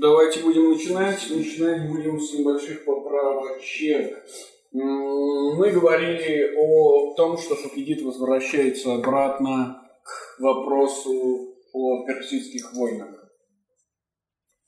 [0.00, 1.28] Давайте будем начинать.
[1.28, 4.24] Начинать будем с небольших поправочек.
[4.70, 13.28] Мы говорили о том, что Факидит возвращается обратно к вопросу о персидских войнах.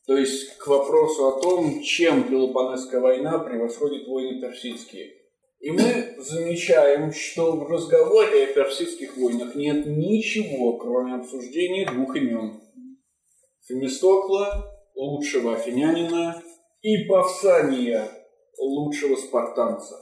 [0.06, 5.12] То есть к вопросу о том, чем Пелопонесская война превосходит войны персидские.
[5.61, 12.61] И мы замечаем, что в разговоре о персидских войнах нет ничего, кроме обсуждения двух имен.
[13.69, 16.43] Фемистокла, лучшего афинянина,
[16.83, 18.09] и Павсания,
[18.59, 19.97] лучшего спартанца.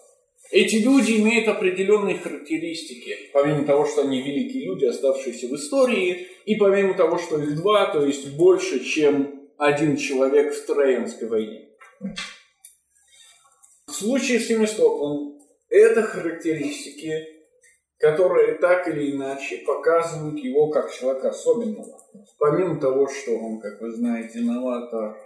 [0.50, 6.56] Эти люди имеют определенные характеристики, помимо того, что они великие люди, оставшиеся в истории, и
[6.56, 11.68] помимо того, что их два, то есть больше, чем один человек в Троянской войне.
[13.86, 15.38] В случае с Фемистоклом
[15.68, 17.26] это характеристики,
[17.98, 22.00] которые так или иначе показывают его как человека особенного.
[22.38, 25.16] Помимо того, что он, как вы знаете, новатор,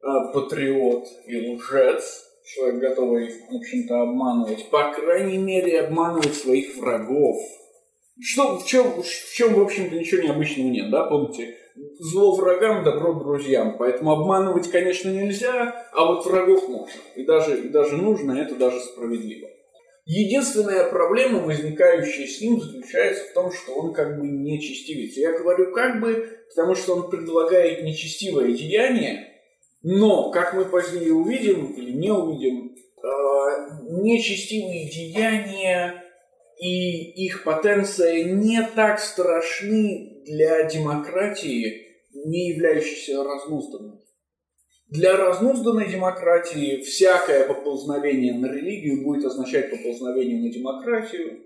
[0.00, 7.36] а, патриот и лжец, человек готовый, в общем-то, обманывать, по крайней мере, обманывать своих врагов.
[8.20, 11.56] Что, в чем, в чем, в общем-то, ничего необычного нет, да, помните?
[12.00, 13.76] Зло врагам, добро друзьям.
[13.78, 17.00] Поэтому обманывать, конечно, нельзя, а вот врагов можно.
[17.14, 19.48] И даже, и даже нужно, это даже справедливо.
[20.10, 25.14] Единственная проблема, возникающая с ним, заключается в том, что он как бы нечестивец.
[25.18, 29.34] Я говорю как бы, потому что он предлагает нечестивое деяние,
[29.82, 33.08] но, как мы позднее увидим или не увидим, э,
[34.02, 36.02] нечестивые деяния
[36.58, 43.97] и их потенция не так страшны для демократии, не являющейся разнузданной.
[44.90, 51.44] Для разнузданной демократии всякое поползновение на религию будет означать поползновение на демократию.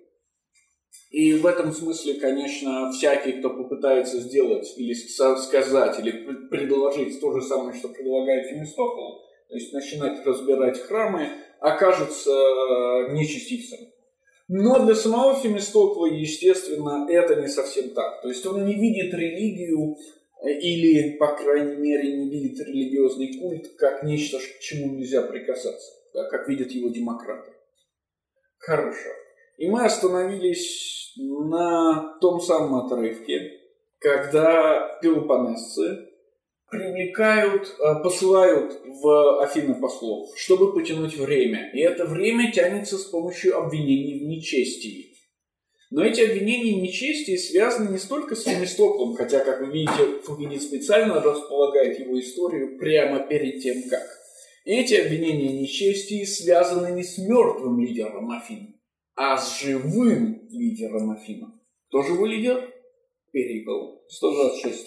[1.10, 6.12] И в этом смысле, конечно, всякий, кто попытается сделать или сказать, или
[6.48, 12.30] предложить то же самое, что предлагает Фемистокл, то есть начинать разбирать храмы, окажется
[13.10, 13.80] нечестивцем.
[14.46, 18.22] Но для самого Фемистокла, естественно, это не совсем так.
[18.22, 19.96] То есть он не видит религию
[20.44, 26.28] или, по крайней мере, не видит религиозный культ как нечто, к чему нельзя прикасаться, да,
[26.28, 27.52] как видят его демократы.
[28.58, 29.10] Хорошо.
[29.58, 33.60] И мы остановились на том самом отрывке,
[33.98, 36.08] когда пелопонесцы
[36.72, 41.70] привлекают, э, посылают в Афины послов, чтобы потянуть время.
[41.74, 45.11] И это время тянется с помощью обвинений в нечестии.
[45.94, 51.20] Но эти обвинения нечестия связаны не столько с Фемистоклом, хотя, как вы видите, Фугенит специально
[51.20, 54.02] располагает его историю прямо перед тем, как.
[54.64, 58.80] Эти обвинения нечестия связаны не с мертвым лидером Афин,
[59.16, 61.60] а с живым лидером Афина.
[61.88, 62.72] Кто живой лидер?
[63.30, 63.98] Перикл.
[64.08, 64.86] 126.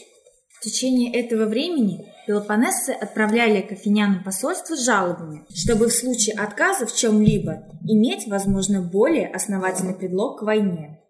[0.50, 6.86] В течение этого времени пелопонесцы отправляли к афинянам посольство с жалобами, чтобы в случае отказа
[6.86, 11.02] в чем-либо иметь, возможно, более основательный предлог к войне.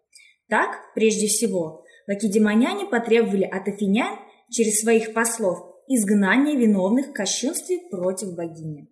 [0.50, 8.36] Так, прежде всего, лакедемоняне потребовали от афинян через своих послов изгнания виновных в кощунстве против
[8.36, 8.90] богини.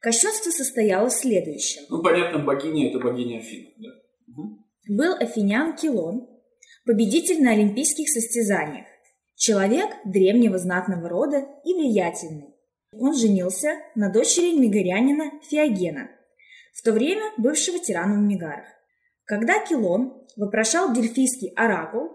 [0.00, 1.82] Кощунство состояло в следующем.
[1.88, 3.72] Ну, понятно, богиня– это богиня Афин.
[3.78, 3.88] Да?
[4.28, 4.58] Угу.
[4.96, 6.28] Был афинян Килон,
[6.84, 8.86] победитель на олимпийских состязаниях,
[9.36, 12.54] Человек древнего знатного рода и влиятельный.
[12.92, 16.08] Он женился на дочери мегарянина Феогена,
[16.74, 18.64] в то время бывшего тирана в Мегарах.
[19.24, 22.10] Когда Килон вопрошал дельфийский оракул,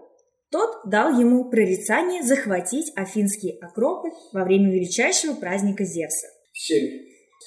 [0.50, 6.26] тот дал ему прорицание захватить Афинский Акрополь во время величайшего праздника Зевса.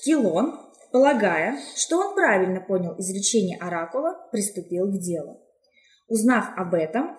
[0.03, 0.59] Килон,
[0.91, 5.41] полагая, что он правильно понял изречение оракула, приступил к делу.
[6.08, 7.18] Узнав об этом,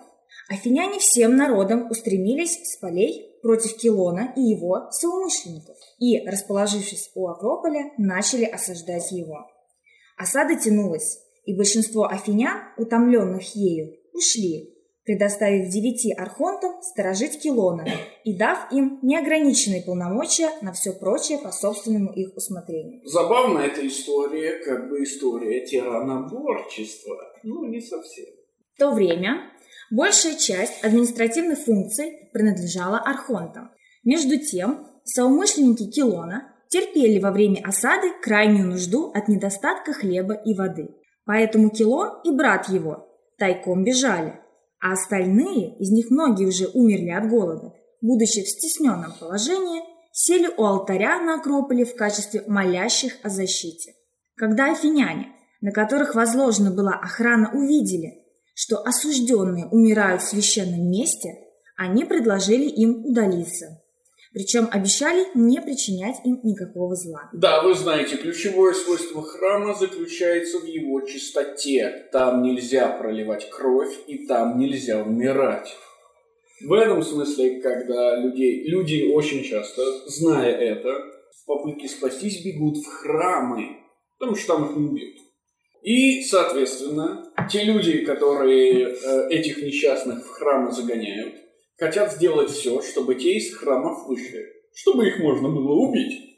[0.49, 7.91] Афиняне всем народом устремились с полей против Килона и его соумышленников и, расположившись у Акрополя,
[7.97, 9.45] начали осаждать его.
[10.17, 14.73] Осада тянулась, и большинство афинян, утомленных ею, ушли,
[15.03, 17.85] предоставив девяти архонтам сторожить Килона
[18.25, 23.01] и дав им неограниченные полномочия на все прочее по собственному их усмотрению.
[23.05, 27.17] Забавно эта история, как бы история тираноборчества.
[27.43, 28.25] Ну, не совсем.
[28.75, 29.51] В то время
[29.89, 33.71] Большая часть административных функций принадлежала архонтам.
[34.03, 40.89] Между тем, соумышленники Килона терпели во время осады крайнюю нужду от недостатка хлеба и воды.
[41.25, 43.07] Поэтому Килон и брат его
[43.37, 44.39] тайком бежали,
[44.79, 50.65] а остальные, из них многие уже умерли от голода, будучи в стесненном положении, сели у
[50.65, 53.93] алтаря на Акрополе в качестве молящих о защите.
[54.35, 55.27] Когда афиняне,
[55.61, 58.26] на которых возложена была охрана, увидели,
[58.57, 61.29] что осужденные умирают в священном месте,
[61.77, 63.83] они предложили им удалиться.
[64.33, 67.29] причем обещали не причинять им никакого зла.
[67.33, 72.09] Да, вы знаете, ключевое свойство храма заключается в его чистоте.
[72.11, 75.75] Там нельзя проливать кровь и там нельзя умирать.
[76.61, 82.87] В этом смысле, когда людей, люди очень часто, зная это, в попытке спастись бегут в
[82.87, 83.77] храмы,
[84.17, 85.26] потому что там их не убьют.
[85.87, 91.35] И, соответственно, те люди, которые э, этих несчастных в храмы загоняют,
[91.77, 96.35] хотят сделать все, чтобы те из храмов вышли, чтобы их можно было убить.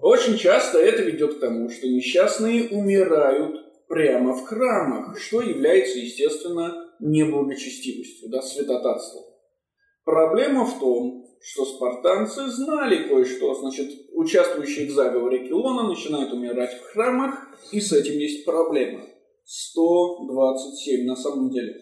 [0.00, 6.88] Очень часто это ведет к тому, что несчастные умирают прямо в храмах, что является, естественно,
[6.98, 9.24] неблагочестивостью, да, святотатством.
[10.06, 16.92] Проблема в том, что спартанцы знали кое-что, значит, участвующие в заговоре Килона начинают умирать в
[16.92, 17.38] храмах,
[17.70, 19.04] и с этим есть проблема.
[19.44, 21.72] 127 на самом деле.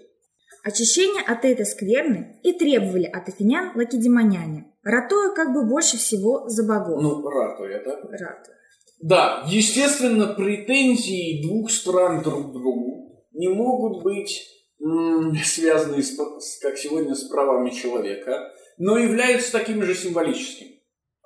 [0.64, 6.66] Очищение от этой скверны и требовали от афинян лакедемоняне, ратуя как бы больше всего за
[6.66, 7.00] богов.
[7.00, 7.96] Ну, ратуя, да?
[8.02, 8.56] Ратуя.
[9.00, 14.46] Да, естественно, претензии двух стран друг к другу не могут быть
[14.82, 16.16] м, связаны, с,
[16.60, 20.68] как сегодня, с правами человека, но являются таким же символическим.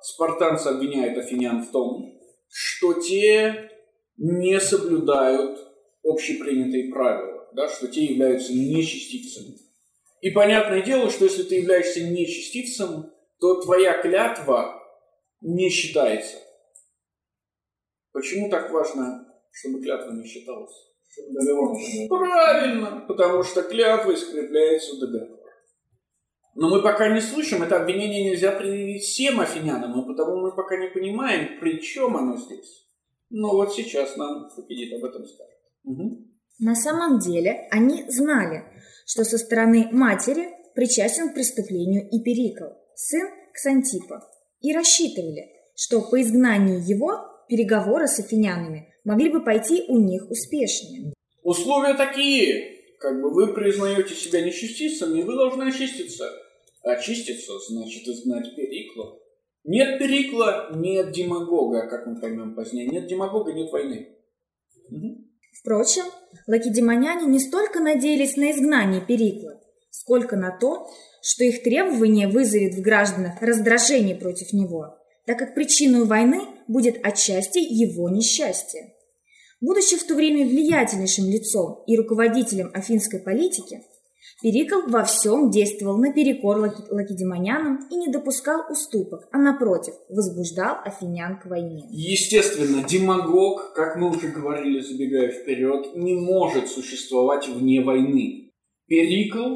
[0.01, 2.19] Спартанцы обвиняют афинян в том,
[2.49, 3.71] что те
[4.17, 5.59] не соблюдают
[6.03, 9.57] общепринятые правила, да, что те являются нечестивцами.
[10.21, 14.83] И понятное дело, что если ты являешься нечестивцем, то твоя клятва
[15.41, 16.37] не считается.
[18.11, 20.73] Почему так важно, чтобы клятва не считалась?
[21.09, 25.38] Чтобы договор не Правильно, потому что клятва скрепляется договор.
[26.59, 30.75] Но мы пока не слышим, это обвинение нельзя предъявить всем афинянам, и потому мы пока
[30.75, 32.85] не понимаем, при чем оно здесь.
[33.29, 35.57] Но вот сейчас нам Фукидид об этом скажет.
[35.85, 36.17] Угу.
[36.59, 38.65] На самом деле они знали,
[39.05, 44.29] что со стороны матери причастен к преступлению и Перикл, сын Ксантипа,
[44.59, 51.13] и рассчитывали, что по изгнании его переговоры с афинянами могли бы пойти у них успешнее.
[51.41, 52.75] Условия такие.
[52.99, 56.29] Как бы вы признаете себя нечестивцем, и вы должны очиститься.
[56.83, 59.19] Очиститься значит изгнать Перикла.
[59.65, 62.87] Нет Перикла, нет демагога, как мы поймем позднее.
[62.87, 64.15] Нет демагога, нет войны.
[65.59, 66.05] Впрочем,
[66.47, 69.59] лакедемоняне не столько надеялись на изгнание Перикла,
[69.91, 70.87] сколько на то,
[71.21, 77.59] что их требование вызовет в гражданах раздражение против него, так как причиной войны будет отчасти
[77.59, 78.93] его несчастье.
[79.59, 83.83] Будучи в то время влиятельнейшим лицом и руководителем афинской политики,
[84.41, 86.59] Перикл во всем действовал наперекор
[86.89, 91.83] лакедемонянам и не допускал уступок, а напротив, возбуждал афинян к войне.
[91.89, 98.53] Естественно, демагог, как мы уже говорили, забегая вперед, не может существовать вне войны.
[98.87, 99.55] Перикл,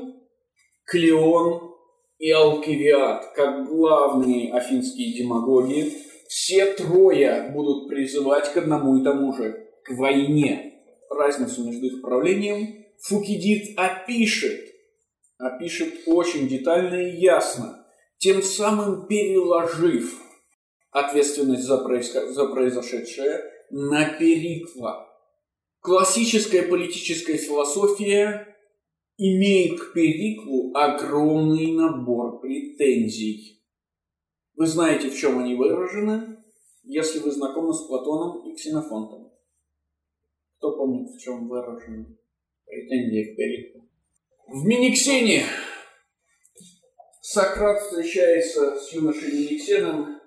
[0.86, 1.72] Клеон
[2.20, 5.94] и Алкивиад, как главные афинские демагоги,
[6.28, 10.74] все трое будут призывать к одному и тому же, к войне.
[11.10, 14.73] Разницу между их правлением Фукидид опишет
[15.38, 17.86] опишет очень детально и ясно,
[18.18, 20.22] тем самым переложив
[20.92, 22.12] ответственность за, произ...
[22.14, 25.10] за произошедшее на Перикла.
[25.80, 28.56] Классическая политическая философия
[29.18, 33.62] имеет к Периклу огромный набор претензий.
[34.56, 36.38] Вы знаете, в чем они выражены,
[36.84, 39.32] если вы знакомы с Платоном и Ксенофонтом.
[40.58, 42.18] Кто помнит, в чем выражены
[42.66, 43.83] претензии к Периклу?
[44.48, 45.46] В Миниксене
[47.22, 50.20] Сократ встречается с юношей Миниксеном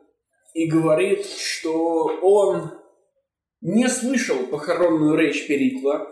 [0.55, 2.71] и говорит, что он
[3.61, 6.09] не слышал похоронную речь Перикла,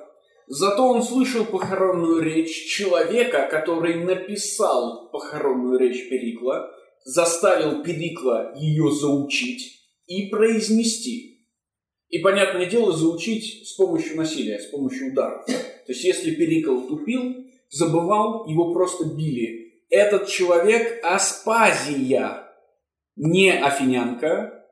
[0.46, 6.70] зато он слышал похоронную речь человека, который написал похоронную речь Перикла,
[7.04, 11.48] заставил Перикла ее заучить и произнести.
[12.10, 15.46] И, понятное дело, заучить с помощью насилия, с помощью ударов.
[15.46, 15.54] То
[15.88, 17.43] есть, если Перикл тупил,
[17.74, 19.82] забывал, его просто били.
[19.90, 22.48] Этот человек Аспазия,
[23.16, 24.64] не афинянка,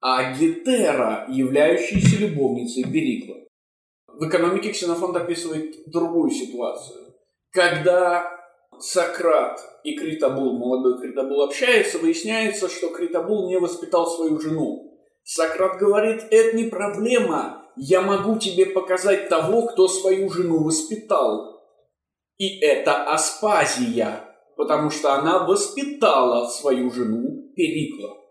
[0.00, 3.36] а Гетера, являющаяся любовницей Перикла.
[4.08, 7.14] В экономике Ксенофонт описывает другую ситуацию.
[7.50, 8.30] Когда
[8.78, 14.98] Сократ и Критобул, молодой Критобул, общаются, выясняется, что Критобул не воспитал свою жену.
[15.24, 21.51] Сократ говорит, это не проблема, я могу тебе показать того, кто свою жену воспитал.
[22.38, 24.24] И это Аспазия,
[24.56, 28.22] потому что она воспитала свою жену Перикла.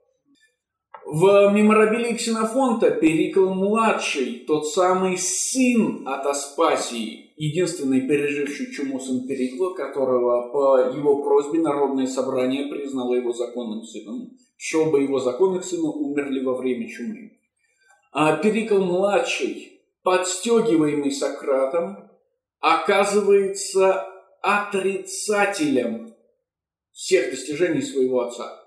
[1.06, 10.52] В меморабилии Ксенофонта Перикл-младший, тот самый сын от Аспасии, единственный переживший чуму сын Перикла, которого
[10.52, 16.46] по его просьбе Народное собрание признало его законным сыном, что оба его законных сына умерли
[16.46, 17.32] во время чумы.
[18.14, 22.11] А Перикл-младший, подстегиваемый Сократом,
[22.62, 24.08] оказывается
[24.42, 26.16] отрицателем
[26.92, 28.60] всех достижений своего отца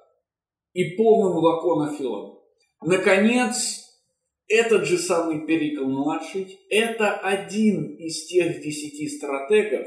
[0.73, 2.41] и полным лаконофилом.
[2.83, 3.85] Наконец,
[4.49, 9.87] этот же самый Перикл-младший– это один из тех десяти стратегов,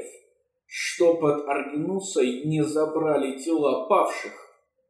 [0.66, 4.32] что под Аргинусой не забрали тела павших,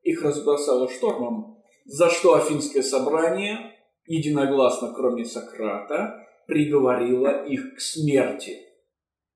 [0.02, 3.74] их разбросало штормом, за что Афинское собрание,
[4.06, 8.67] единогласно кроме Сократа, приговорило их к смерти.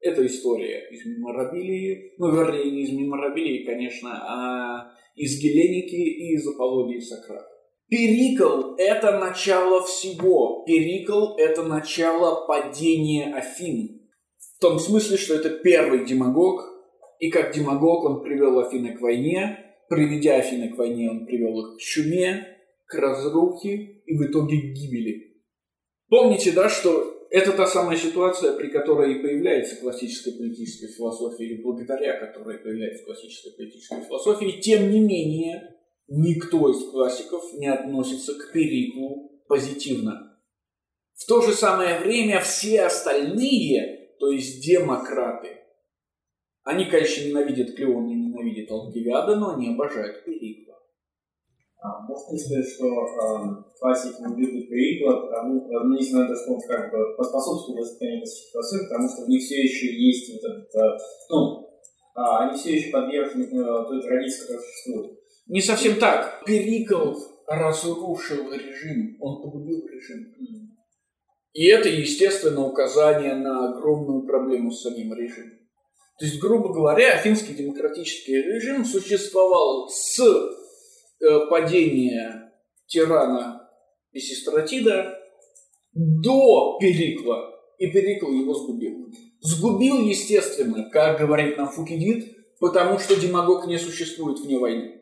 [0.02, 6.46] Это история из меморабилии, ну, вернее, не из меморабилии, конечно, а из Геленики и из
[6.46, 7.48] апологии Сократа.
[7.88, 10.64] Перикл– это начало всего.
[10.66, 14.08] Перикл– это начало падения Афин.
[14.56, 16.62] В том смысле, что это первый демагог,
[17.20, 21.76] и как демагог он привел Афины к войне, приведя Афины к войне, он привел их
[21.76, 22.46] к чуме,
[22.86, 25.36] к разрухе и в итоге к гибели.
[26.08, 31.62] Помните, да, что это та самая ситуация, при которой и появляется классическая политическая философия, или
[31.62, 34.50] благодаря которой появляется классическая политическая философия.
[34.50, 35.76] И тем не менее,
[36.08, 40.38] никто из классиков не относится к Периклу позитивно.
[41.14, 45.56] В то же самое время все остальные, то есть демократы,
[46.64, 50.71] они, конечно, ненавидят Клеона и ненавидят Алкивиада, но они обожают Перикла.
[51.82, 56.92] А, можно сказать, что э, классики не любят периклад, потому, ну, если надо сказать, как
[56.92, 60.98] бы поспособствовать воспитанию классической философии, потому что в них все еще есть вот этот, э,
[61.30, 65.18] ну, э, они все еще подвержены э, той традиции, которая существует.
[65.48, 66.44] Не совсем так.
[66.46, 67.14] Перикл
[67.48, 70.32] разрушил режим, он погубил режим.
[71.52, 75.58] И это, естественно, указание на огромную проблему с самим режимом.
[76.20, 80.20] То есть, грубо говоря, афинский демократический режим существовал с
[81.48, 82.52] падения
[82.86, 83.68] тирана
[84.12, 85.18] Писистратида
[85.92, 89.08] до Перикла, и Перикл его сгубил.
[89.40, 95.00] Сгубил, естественно, как говорит нам Фукидид, потому что демагог не существует вне войны.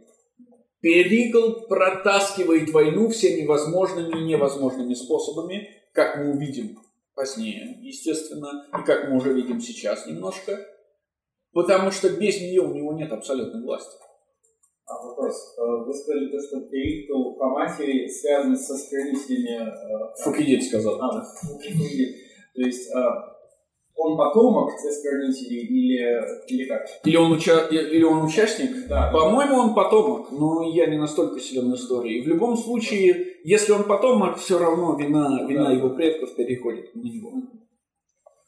[0.81, 6.79] Перикл протаскивает войну всеми возможными и невозможными способами, как мы увидим
[7.15, 10.59] позднее, естественно, и как мы уже видим сейчас немножко,
[11.53, 13.95] потому что без нее у него нет абсолютной власти.
[14.91, 15.55] А вопрос.
[15.57, 19.69] Э, вы сказали, то, что Перикту по матери связан со скрынителями...
[19.69, 21.01] Э, Фукидид сказал.
[21.01, 22.17] А, Фукидид.
[22.55, 23.01] То есть э,
[23.95, 26.87] он потомок скрынителей или, или как?
[27.05, 27.69] Или он, уча...
[27.69, 28.89] или он участник?
[28.89, 29.11] Да.
[29.13, 32.23] По-моему, он потомок, но я не настолько силен в истории.
[32.23, 35.73] В любом случае, если он потомок, все равно вина, вина да.
[35.73, 37.33] его предков переходит на него.
[38.25, 38.39] А, сейчас, немного еще вопрос.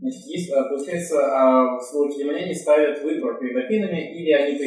[0.00, 4.58] Значит, есть, а, получается, а, лакедемоняне ставят выбор перед Афинами, или они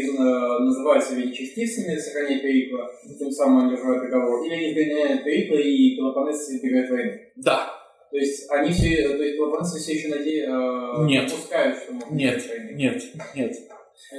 [0.65, 5.95] называют себя нечестивцами, сохраняя Перикла, тем самым они держат договор, или они перегоняют Перикла и
[5.95, 7.21] пелопонесцы избегают войны.
[7.35, 7.69] Да.
[8.11, 10.45] То есть они все, то есть пелопонесцы все еще наде...
[10.49, 11.29] А, нет.
[11.29, 13.03] допускают, что могут Нет, нет,
[13.35, 13.55] нет.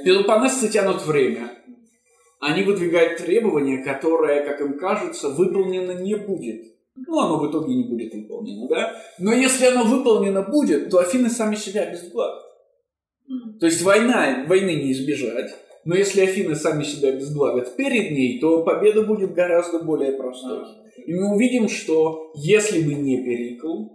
[0.03, 1.51] Пелопонесцы тянут время.
[2.39, 6.63] Они выдвигают требования, которое, как им кажется, выполнено не будет.
[7.07, 9.01] Ну, оно в итоге не будет выполнено, да?
[9.19, 12.41] Но если оно выполнено будет, то Афины сами себя обезглавят.
[13.59, 15.51] То есть война, войны не избежать.
[15.83, 20.63] Но если Афины сами себя обезглавят перед ней, то победа будет гораздо более простой.
[21.05, 23.87] И мы увидим, что если бы не Перикл,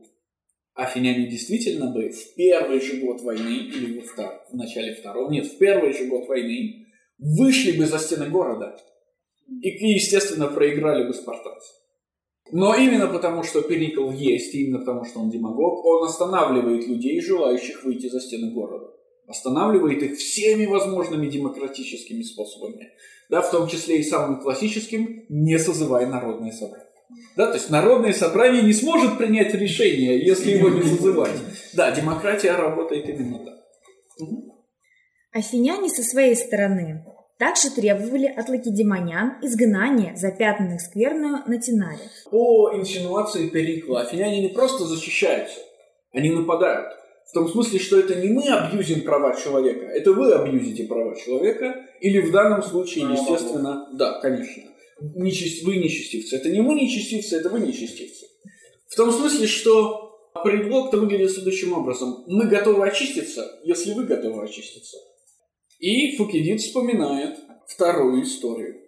[0.75, 4.43] афиняне действительно бы в первый же год войны, или во втор...
[4.51, 6.87] в начале второго, нет, в первый же год войны,
[7.19, 8.77] вышли бы за стены города.
[9.63, 11.77] И, естественно, проиграли бы спартанцам.
[12.53, 17.85] Но именно потому, что Перикл есть, именно потому, что он демагог, он останавливает людей, желающих
[17.85, 18.93] выйти за стены города.
[19.27, 22.93] Останавливает их всеми возможными демократическими способами.
[23.29, 26.87] Да, в том числе и самым классическим, не созывая народное собрание.
[27.37, 31.39] Да, то есть народное собрание не сможет принять решение, если его не созывать.
[31.75, 33.55] Да, демократия работает именно так.
[34.21, 34.55] Угу.
[35.33, 37.05] Афиняне со своей стороны
[37.39, 42.11] также требовали от лакедемонян изгнания запятнанных скверную на Тинаре.
[42.31, 45.61] По инсинуации Перикла, афиняне не просто защищаются,
[46.13, 46.93] они нападают.
[47.29, 51.85] В том смысле, что это не мы абьюзим права человека, это вы абьюзите права человека,
[52.01, 54.63] или в данном случае, естественно, да, конечно,
[55.01, 56.37] вы нечестивцы.
[56.37, 58.27] Это не мы нечестивцы, это вы нечестивцы.
[58.89, 60.07] В том смысле, что
[60.43, 62.25] предлог-то выглядит следующим образом.
[62.27, 64.97] Мы готовы очиститься, если вы готовы очиститься.
[65.79, 68.81] И Фукидид вспоминает вторую историю.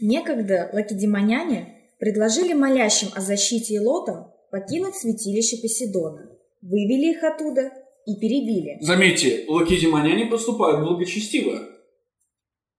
[0.00, 6.30] Некогда лакедемоняне предложили молящим о защите и лотам покинуть святилище Поседона,
[6.62, 7.72] вывели их оттуда
[8.06, 8.78] и перебили.
[8.80, 11.68] Заметьте, лакедемоняне поступают благочестиво.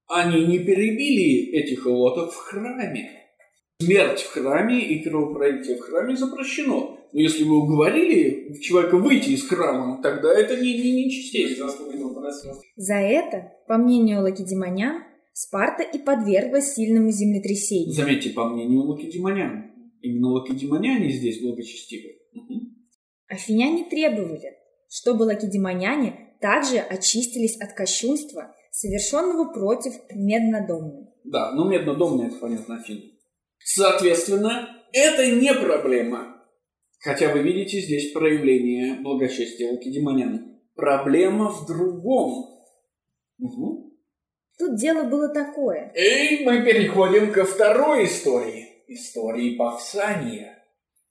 [0.07, 3.11] Они не перебили этих лотов в храме.
[3.79, 6.98] Смерть в храме и кровопролитие в храме запрещено.
[7.11, 11.67] Но если вы уговорили человека выйти из храма, тогда это не, не, не чистейшее.
[12.75, 15.03] За это, по мнению лакедемонян,
[15.41, 17.93] Спарта и подверглась сильному землетрясению.
[17.93, 19.71] Заметьте, по мнению лакедемонян.
[20.01, 22.15] Именно лакедемоняне здесь благочестивы.
[22.33, 22.59] Угу.
[23.29, 24.57] Афиняне требовали,
[24.89, 31.07] чтобы лакедемоняне также очистились от кощунства, совершенного против Меднодомной.
[31.23, 33.03] Да, но Меднодомная, это понятно, Афины.
[33.59, 36.38] Соответственно, это не проблема.
[36.99, 40.59] Хотя вы видите здесь проявление благочестия лакедемонян.
[40.75, 42.63] Проблема в другом.
[43.39, 43.93] Угу.
[44.57, 45.93] Тут дело было такое.
[45.95, 48.65] И мы переходим ко второй истории.
[48.87, 50.57] Истории Павсания.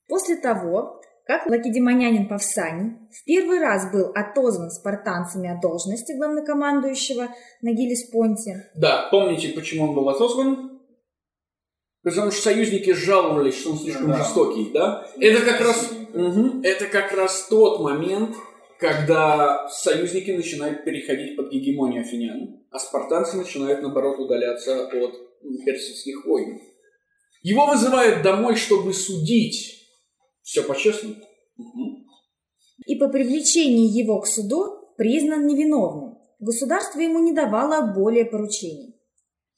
[0.07, 7.29] После того, как лакедемонянин Павсаний в первый раз был отозван спартанцами от должности главнокомандующего
[7.61, 8.69] на Гелиспонте.
[8.75, 10.78] Да, помните, почему он был отозван?
[12.09, 14.17] Потому что союзники жаловались, что он слишком да.
[14.17, 15.07] жестокий, да?
[15.19, 18.35] Это как раз, угу, это как раз тот момент,
[18.79, 25.13] когда союзники начинают переходить под гегемонию афинян, а спартанцы начинают, наоборот, удаляться от
[25.65, 26.59] персидских войн.
[27.41, 29.75] Его вызывают домой, чтобы судить.
[30.41, 31.15] Все по-честному.
[31.57, 32.05] Угу.
[32.85, 36.17] И по привлечении его к суду признан невиновным.
[36.39, 38.95] Государство ему не давало более поручений.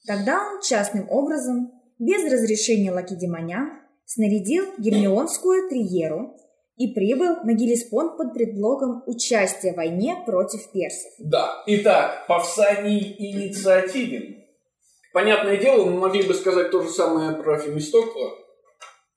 [0.06, 1.70] Тогда он частным образом,
[2.04, 6.36] без разрешения Лакедемоня, снарядил гермионскую триеру
[6.76, 11.12] и прибыл на Гелеспонд под предлогом участия в войне против персов.
[11.18, 14.42] Да, итак, Павсаний инициативен.
[15.12, 18.30] Понятное дело, мы могли бы сказать то же самое про Фемистокла,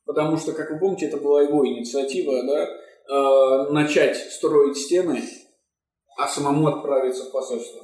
[0.05, 5.23] потому что, как вы помните, это была его инициатива, да, э, начать строить стены,
[6.17, 7.81] а самому отправиться в посольство.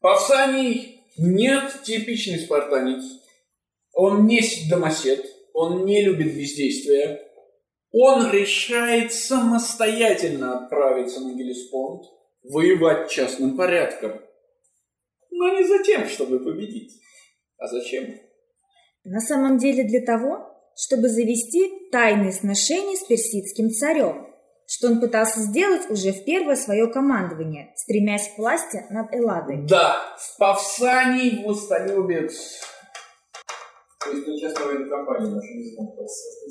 [0.00, 3.21] Павсаний нет типичный спартанец.
[3.92, 7.20] Он не домосед, он не любит бездействия,
[7.92, 12.04] он решает самостоятельно отправиться на Гелеспонд,
[12.42, 14.20] воевать частным порядком.
[15.30, 17.00] Но не за тем, чтобы победить.
[17.58, 18.18] А зачем?
[19.04, 20.38] На самом деле для того,
[20.74, 24.26] чтобы завести тайные сношения с персидским царем,
[24.66, 29.66] что он пытался сделать уже в первое свое командование, стремясь к власти над Элладой.
[29.66, 32.62] Да, в Павсаний властолюбец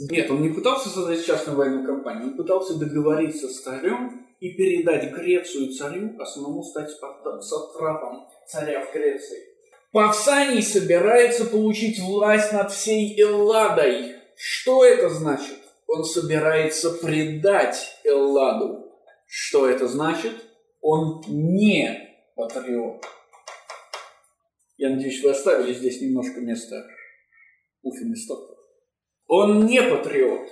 [0.09, 5.13] Нет, он не пытался создать частную военную компанию, он пытался договориться с царем и передать
[5.13, 6.89] Грецию царю, а самому стать
[7.41, 9.37] сатрапом царя в Греции.
[9.91, 14.15] Павсаний собирается получить власть над всей Элладой.
[14.35, 15.57] Что это значит?
[15.87, 18.89] Он собирается предать Элладу.
[19.27, 20.31] Что это значит?
[20.79, 23.05] Он не патриот.
[24.77, 26.83] Я надеюсь, вы оставили здесь немножко места
[27.81, 28.57] у Фемистоклов.
[29.27, 30.49] Он не патриот.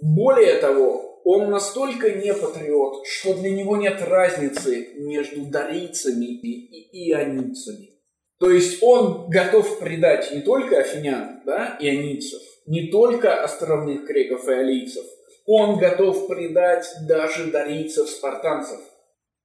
[0.00, 7.90] Более того, он настолько не патриот, что для него нет разницы между дарийцами и ионийцами.
[8.38, 14.52] То есть он готов предать не только афинян, да, ионийцев, не только островных греков и
[14.52, 15.04] алийцев,
[15.46, 18.80] он готов предать даже дарийцев, спартанцев.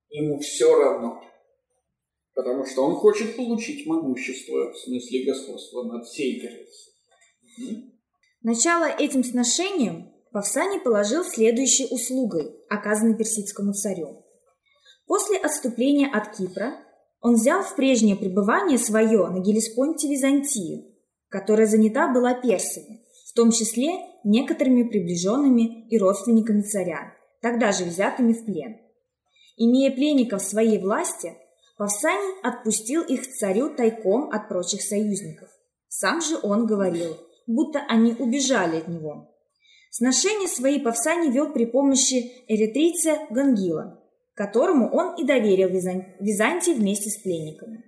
[0.10, 1.22] Ему все равно.
[2.34, 6.94] Потому что он хочет получить могущество, в смысле господства над всей Грецией.
[8.42, 14.26] Начало этим сношением Павсаний положил следующей услугой, оказанной персидскому царю.
[15.08, 16.76] После отступления от Кипра
[17.20, 20.86] он взял в прежнее пребывание свое на Гелеспонте Византию,
[21.28, 23.90] которая занята была персами, в том числе
[24.24, 28.78] некоторыми приближенными и родственниками царя, тогда же взятыми в плен.
[29.58, 31.36] Имея пленников в своей власти,
[31.78, 35.50] Павсаний отпустил их царю тайком от прочих союзников.
[35.90, 37.18] Сам же он говорил–
[37.50, 39.36] будто они убежали от него.
[39.90, 44.00] Сношения свои Павсани вел при помощи эритрийца Гангила,
[44.36, 47.84] которому он и доверил Византии вместе с пленниками.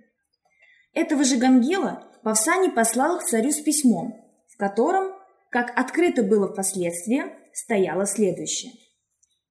[0.92, 4.14] Этого же Гангила Павсани послал к царю с письмом,
[4.48, 5.12] в котором,
[5.48, 7.22] как открыто было впоследствии,
[7.52, 8.72] стояло следующее.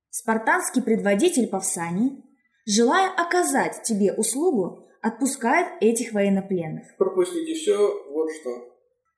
[0.09, 2.21] «Спартанский предводитель Павсаний,
[2.65, 6.97] желая оказать тебе услугу, отпускает этих военнопленных».
[6.97, 7.77] Пропустите все,
[8.11, 8.70] вот что.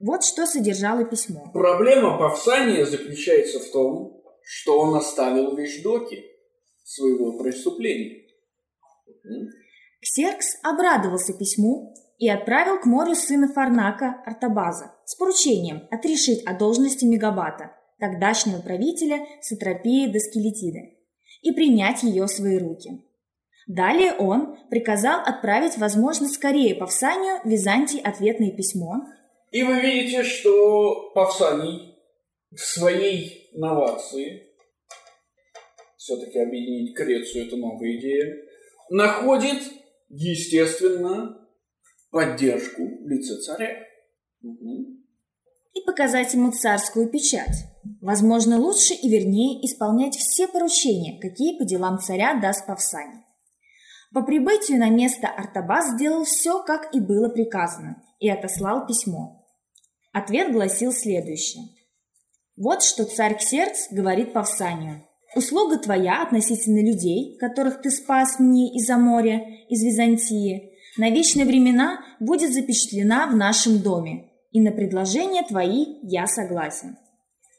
[0.05, 1.49] Вот что содержало письмо.
[1.53, 6.25] Проблема Павсания заключается в том, что он оставил вещдоки
[6.83, 8.23] своего преступления.
[10.01, 17.05] Ксеркс обрадовался письму и отправил к морю сына Фарнака Артабаза, с поручением отрешить от должности
[17.05, 20.97] Мегабата, тогдашнего правителя Сатропии Доскелетиды,
[21.41, 23.01] и принять ее в свои руки.
[23.67, 29.05] Далее он приказал отправить, возможно, скорее Павсанию Византии ответное письмо.
[29.53, 31.95] И вы видите, что Павсаний
[32.49, 34.47] в своей новации,
[35.95, 38.35] все-таки объединить Грецию– это новая идея,
[38.89, 39.61] находит,
[40.09, 41.47] естественно,
[42.09, 43.77] поддержку в лице царя.
[44.41, 44.87] Угу.
[45.75, 47.65] И показать ему царскую печать.
[48.01, 53.21] Возможно, лучше и вернее исполнять все поручения, какие по делам царя даст Павсаний.
[54.15, 59.42] По прибытию на место Артабас сделал все, как и было приказано, и отослал письмо.
[60.13, 61.63] Ответ гласил следующее.
[62.55, 65.03] «Вот что царь Ксеркс говорит Павсанию.
[65.35, 71.99] Услуга твоя относительно людей, которых ты спас мне из-за моря, из Византии, на вечные времена
[72.19, 76.95] будет запечатлена в нашем доме, и на предложения твои я согласен».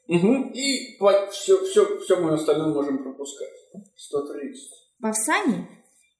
[0.07, 0.51] Угу.
[0.53, 0.97] И
[1.31, 3.49] все, все, все мы остальное можем пропускать.
[3.97, 4.61] 130.
[5.01, 5.67] Павсаний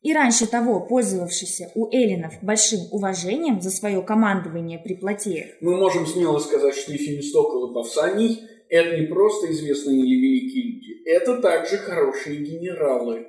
[0.05, 5.47] и раньше того пользовавшийся у эллинов большим уважением за свое командование при Платеях.
[5.61, 11.09] Мы можем смело сказать, что Ефимистокл и Павсаний– это не просто известные или великие люди,
[11.09, 13.25] это также хорошие генералы.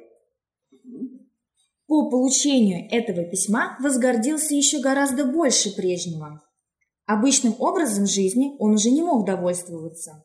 [1.87, 6.43] По получению этого письма возгордился еще гораздо больше прежнего.
[7.07, 10.23] Обычным образом жизни он уже не мог довольствоваться.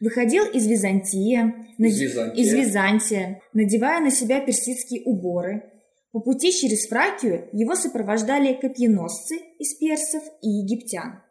[0.00, 1.38] Выходил из Византии,
[1.78, 2.42] из, Византия.
[2.42, 5.68] из Византия, надевая на себя персидские уборы,
[6.12, 11.22] по пути через Фракию его сопровождали копьеносцы из персов и египтян.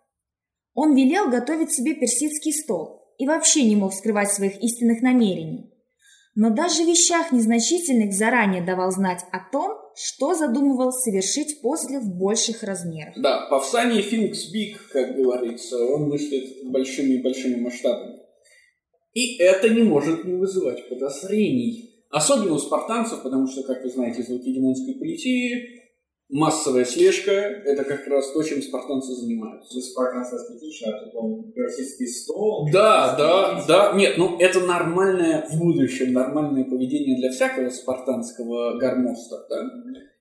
[0.73, 5.71] Он велел готовить себе персидский стол и вообще не мог скрывать своих истинных намерений.
[6.33, 12.07] Но даже в вещах незначительных заранее давал знать о том, что задумывал совершить после в
[12.15, 13.13] больших размерах.
[13.17, 18.21] Да, Павсаний Финкс Биг, как говорится, он мыслит большими-большими масштабами.
[19.13, 21.90] И это не может не вызывать подозрений.
[22.11, 25.81] Особенно у спартанцев, потому что, как вы знаете, из лакедемонской политии
[26.29, 27.31] массовая слежка–
[27.65, 29.73] это как раз то, чем спартанцы занимаются.
[29.73, 32.69] То спартанцы аскетичны, а он персидский стол.
[32.71, 33.93] Да, да, да.
[33.95, 39.69] Нет, ну это нормальное в будущем, нормальное поведение для всякого спартанского гармоста, да?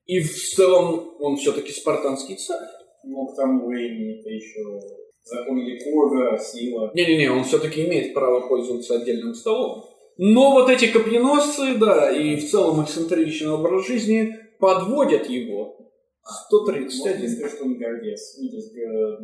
[0.05, 2.67] И в целом он все-таки спартанский царь.
[3.03, 4.79] Ну, к тому времени это еще
[5.23, 6.91] закон Ликорга, сила.
[6.93, 9.85] Не-не-не, он все-таки имеет право пользоваться отдельным столом.
[10.17, 15.77] Но вот эти копьеносцы, да, и в целом эксцентричный образ жизни подводят его.
[16.47, 17.21] 131.
[17.21, 18.37] Можно сказать, что он гордец.
[18.37, 19.17] Ну, есть, э,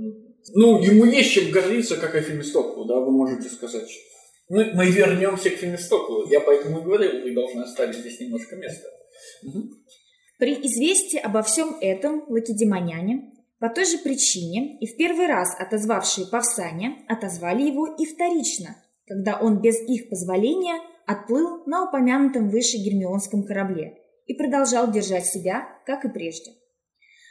[0.56, 3.88] ну, ему есть чем гордиться, как и Фемистоклу, да, вы можете сказать.
[4.50, 6.28] Мы, мы вернемся к Фемистоклу.
[6.28, 8.88] Я поэтому и говорил, вы должны оставить здесь немножко места.
[9.44, 9.70] Угу.
[10.40, 16.28] При известии обо всем этом лакедемоняне по той же причине и в первый раз отозвавшие
[16.28, 23.44] Павсания отозвали его и вторично– когда он без их позволения отплыл на упомянутом выше гермионском
[23.44, 26.52] корабле и продолжал держать себя, как и прежде.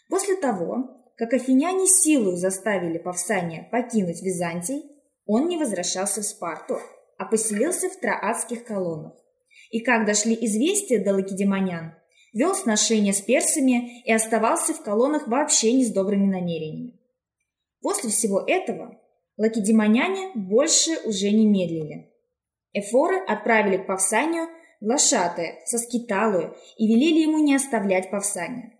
[0.08, 4.82] После того, как афиняне силою заставили Павсания покинуть Византий,
[5.26, 6.78] он не возвращался в Спарту,
[7.18, 9.12] а поселился в троадских колоннах.
[9.70, 11.94] И как дошли известия до лакедемонян,
[12.32, 16.98] вел сношения с персами и оставался в колоннах вообще не с добрыми намерениями.
[17.80, 18.98] После всего этого
[19.36, 22.12] Лакедемоняне больше уже не медлили.
[22.72, 24.48] Эфоры отправили к Павсанию
[24.80, 28.72] глашатая со скиталую и велели ему не оставлять Павсания.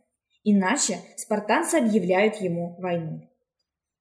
[0.45, 3.29] Иначе спартанцы объявляют ему войну.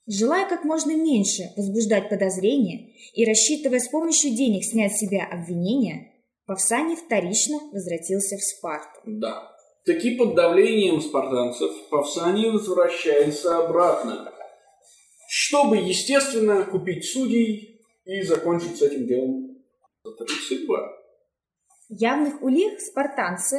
[0.08, 6.12] Желая как можно меньше возбуждать подозрения и рассчитывая с помощью денег снять с себя обвинения,
[6.46, 9.00] Павсаний вторично возвратился в Спарту.
[9.06, 9.52] Да.
[9.84, 14.32] Таки под давлением спартанцев Павсаний возвращается обратно
[15.38, 19.58] чтобы, естественно, купить судей и закончить с этим делом.
[20.02, 20.78] 32.
[21.89, 23.58] Явных улик спартанцы,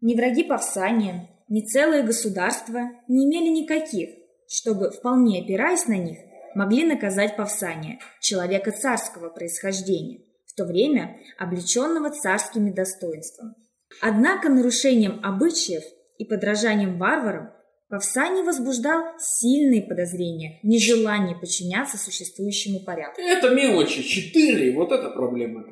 [0.00, 2.78] ни враги Павсания, ни целое государство
[3.08, 4.10] не имели никаких,
[4.46, 6.18] чтобы, вполне опираясь на них,
[6.54, 13.54] могли наказать Павсания, человека царского происхождения, в то время облеченного царскими достоинствами.
[14.00, 15.82] Однако нарушением обычаев
[16.18, 17.50] и подражанием варварам
[17.94, 23.20] Павсаний возбуждал сильные подозрения, нежелание подчиняться существующему порядку.
[23.20, 25.64] Это мелочи, четыре, вот это проблема.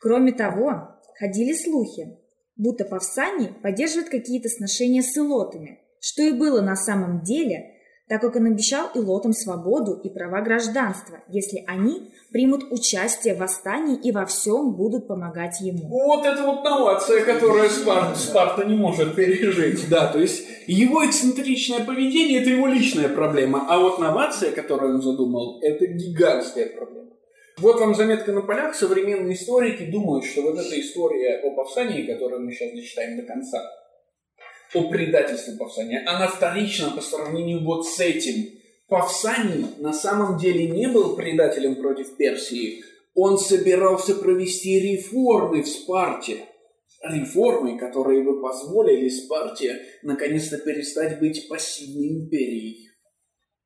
[0.00, 2.16] Кроме того, ходили слухи,
[2.56, 7.73] будто Павсаний поддерживает какие-то сношения с илотами, что и было на самом деле,
[8.08, 13.38] так как он обещал и лотам свободу и права гражданства, если они примут участие в
[13.38, 15.88] восстании и во всем будут помогать ему.
[15.88, 19.88] Вот это вот новация, которую Спарта, Спарта не может пережить.
[19.88, 25.02] Да, то есть его эксцентричное поведение– это его личная проблема, а вот новация, которую он
[25.02, 27.04] задумал, это гигантская проблема.
[27.58, 28.74] Вот вам заметка на полях.
[28.74, 33.62] Современные историки думают, что вот эта история о повстании, которую мы сейчас зачитаем до конца,
[34.74, 38.58] о предательстве Павсания, она вторична по сравнению вот с этим.
[38.88, 42.84] Павсаний на самом деле не был предателем против Персии.
[43.14, 46.38] Он собирался провести реформы в Спарте.
[47.02, 52.88] Реформы, которые бы позволили Спарте наконец-то перестать быть пассивной империей.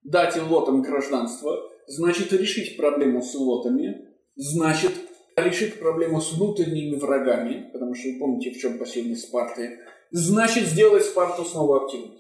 [0.03, 4.92] Дать лотам гражданство, значит решить проблему с лотами, значит
[5.37, 9.79] решить проблему с внутренними врагами, потому что вы помните, в чем пассивность Спарты,
[10.11, 12.18] значит сделать Спарту снова активной.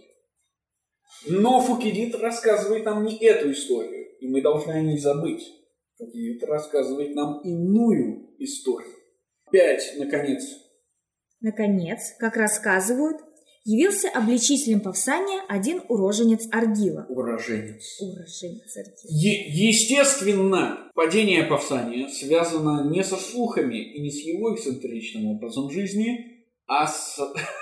[1.26, 5.42] Но Фукидид рассказывает нам не эту историю, и мы должны о ней забыть.
[5.98, 8.94] Фукидид рассказывает нам иную историю.
[9.50, 10.44] Пять, наконец.
[11.40, 13.18] Наконец, как рассказывают,
[13.64, 17.06] явился обличителем Павсания один уроженец Аргила.
[17.08, 18.00] Уроженец.
[18.00, 19.10] Уроженец Аргила.
[19.10, 26.46] Е- естественно, падение Павсания связано не со слухами и не с его эксцентричным образом жизни,
[26.66, 27.18] а с,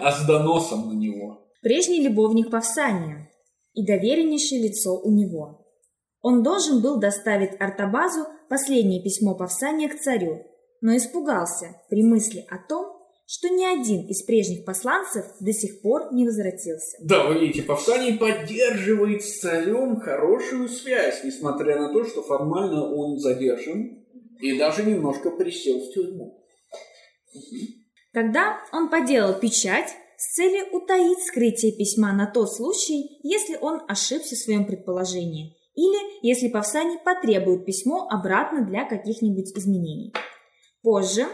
[0.00, 1.48] а с доносом на него.
[1.62, 3.30] Прежний любовник Павсания
[3.72, 5.66] и довереннейшее лицо у него.
[6.20, 10.46] Он должен был доставить Артабазу последнее письмо Павсания к царю,
[10.80, 12.94] но испугался при мысли о том,
[13.26, 16.98] что ни один из прежних посланцев до сих пор не возвратился.
[17.02, 23.18] Да, вы видите, Павсаний поддерживает с царем хорошую связь, несмотря на то, что формально он
[23.18, 24.04] задержан
[24.40, 26.44] и даже немножко присел в тюрьму.
[28.14, 34.36] Тогда он поделал печать с целью утаить скрытие письма на тот случай, если он ошибся
[34.36, 40.14] в своем предположении, или если Павсаний потребует письмо обратно для каких-нибудь изменений.
[40.82, 41.26] Позже,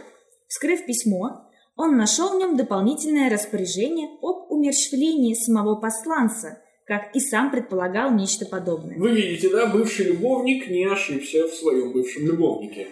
[0.49, 7.51] вскрыв письмо, он нашел в нем дополнительное распоряжение об умерщвлении самого посланца, как и сам
[7.51, 8.97] предполагал нечто подобное.
[8.97, 12.89] Вы видите, да, бывший любовник не ошибся в своем бывшем любовнике.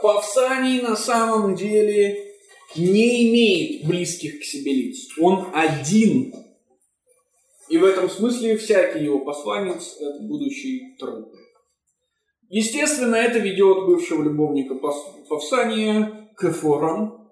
[0.00, 2.27] Павсаний на самом деле
[2.76, 5.08] не имеет близких к себе лиц.
[5.20, 6.34] Он один.
[7.68, 11.32] И в этом смысле всякий его посланец– это будущий труп.
[12.48, 17.30] Естественно, это ведет бывшего любовника Павсания к эфорам,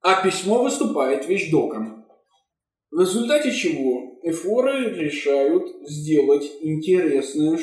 [0.00, 2.06] а письмо выступает вещдоком.
[2.90, 7.58] В результате чего эфоры решают сделать интересную,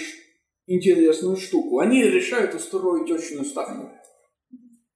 [0.68, 1.80] интересную штуку.
[1.80, 3.92] Они решают устроить очную ставку.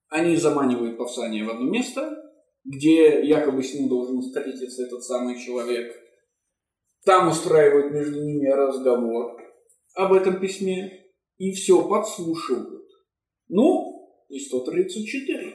[0.08, 2.16] Они заманивают Павсания в одно место,
[2.64, 5.94] где якобы с ним должен встретиться этот самый человек.
[7.04, 9.40] Там устраивают между ними разговор
[9.94, 12.84] об этом письме и все подслушивают.
[13.48, 15.54] Ну, и 134.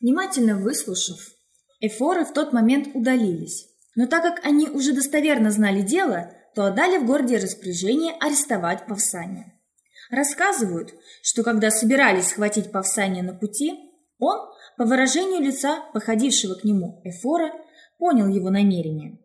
[0.00, 1.18] Внимательно выслушав,
[1.80, 3.68] эфоры в тот момент удалились.
[3.96, 9.53] Но так как они уже достоверно знали дело, то отдали в городе распоряжение арестовать Павсания.
[10.10, 13.72] Рассказывают, что когда собирались схватить Павсания на пути,
[14.18, 14.38] он,
[14.76, 17.52] по выражению лица походившего к нему Эфора,
[17.98, 19.18] понял его намерение.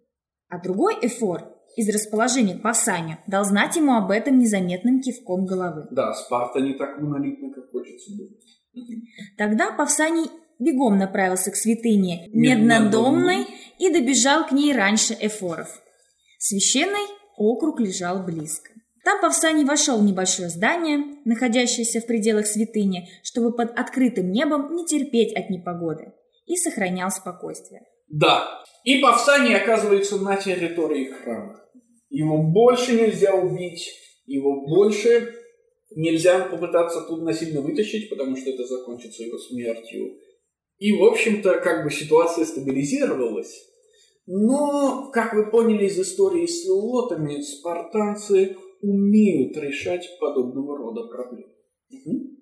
[0.48, 5.88] А другой Эфор из расположения к Павсанию дал знать ему об этом незаметным кивком головы.
[5.92, 8.40] Да, Спарта не так монолитна, как хочется быть.
[9.38, 15.82] Тогда Павсаний бегом направился к святыне Меднодомной и добежал к ней раньше Эфоров.
[16.38, 18.72] Священный округ лежал близко.
[19.04, 24.86] Там Павсаний вошел в небольшое здание, находящееся в пределах святыни, чтобы под открытым небом не
[24.86, 26.14] терпеть от непогоды,
[26.46, 27.84] и сохранял спокойствие.
[28.10, 31.62] Да, и Павсаний оказывается на территории храма.
[32.10, 33.90] Его больше нельзя убить,
[34.26, 35.36] его больше
[35.96, 40.18] нельзя попытаться тут насильно вытащить, потому что это закончится его смертью.
[40.78, 43.66] И, в общем-то, как бы ситуация стабилизировалась.
[44.26, 51.54] Но, как вы поняли из истории с лотами, спартанцы умеют решать подобного рода проблемы.
[51.92, 52.40] Угу.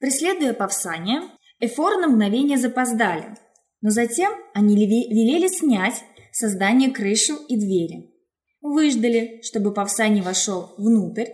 [0.00, 1.22] Преследуя Павсания,
[1.60, 3.34] эфоры на мгновение запоздали,
[3.80, 6.02] но затем они велели снять
[6.32, 8.12] со здания крышу и двери.
[8.60, 11.26] Выждали, чтобы Павсаний вошел внутрь,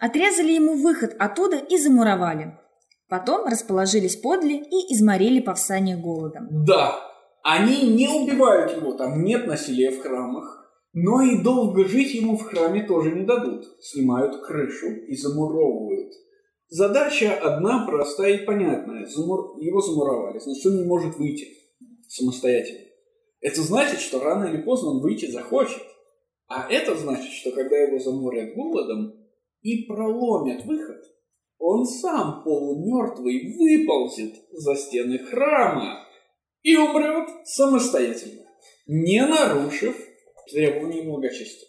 [0.00, 2.58] отрезали ему выход оттуда и замуровали.
[3.08, 6.48] Потом расположились подле и изморили Павсания голодом.
[6.64, 7.00] Да,
[7.42, 10.63] они не убивают его, там нет насилия в храмах,
[10.94, 13.64] но и долго жить ему в храме тоже не дадут.
[13.80, 16.12] Снимают крышу и замуровывают.
[16.68, 19.04] Задача одна, простая и понятная.
[19.06, 19.58] Замур...
[19.60, 21.48] Его замуровали, значит, он не может выйти
[22.08, 22.86] самостоятельно.
[23.40, 25.82] Это значит, что рано или поздно он выйти захочет.
[26.46, 29.14] А это значит, что когда его заморят голодом
[29.62, 31.02] и проломят выход,
[31.58, 36.06] он сам полумертвый выползет за стены храма
[36.62, 38.46] и умрет самостоятельно,
[38.86, 39.96] не нарушив
[40.50, 41.68] требований благочестия.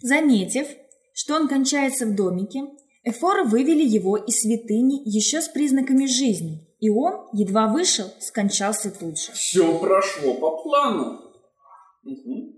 [0.00, 0.66] Заметив,
[1.12, 2.62] что он кончается в домике,
[3.04, 9.18] эфоры вывели его из святыни еще с признаками жизни, и он, едва вышел, скончался тут
[9.18, 9.32] же.
[9.32, 11.20] Все прошло по плану.
[12.04, 12.56] Угу.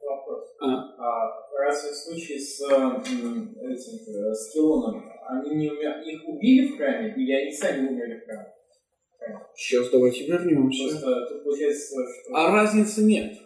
[0.00, 0.44] Вопрос.
[0.60, 0.66] А.
[0.98, 6.00] А разве в случае с, этим, э, с Килоном, они не умер...
[6.00, 8.54] их убили в храме, или они сами умерли в храме?
[9.54, 10.88] Сейчас давайте вернемся.
[10.88, 12.34] Просто тут получается, что...
[12.34, 13.38] А разницы нет.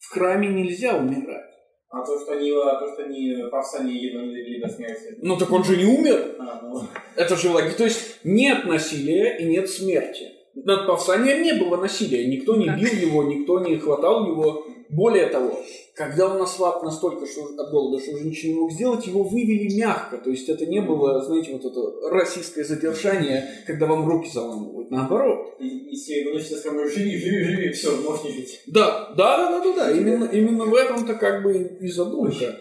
[0.00, 1.46] В храме нельзя умирать.
[1.90, 5.16] А то, что они, а то, что они повстание едва не довели до смерти.
[5.18, 6.36] Ну так он же не умер.
[6.38, 6.82] А, ну,
[7.16, 7.78] Это же логично.
[7.78, 10.32] То есть нет насилия и нет смерти.
[10.54, 12.26] Над повстанием не было насилия.
[12.26, 14.66] Никто не бил его, никто не хватал его.
[14.90, 15.58] Более того,
[15.94, 19.72] когда он ослаб настолько что от голода, что уже ничего не мог сделать, его вывели
[19.76, 20.18] мягко.
[20.18, 24.90] То есть это не было, знаете, вот это российское задержание, когда вам руки заламывают.
[24.90, 25.54] Наоборот.
[25.60, 28.62] и, и все выносят с камеры, живи, живи, живи, все, можешь не жить.
[28.66, 29.90] Да, да, да, да, да, да.
[29.92, 32.56] Именно, именно в этом-то как бы и задумка.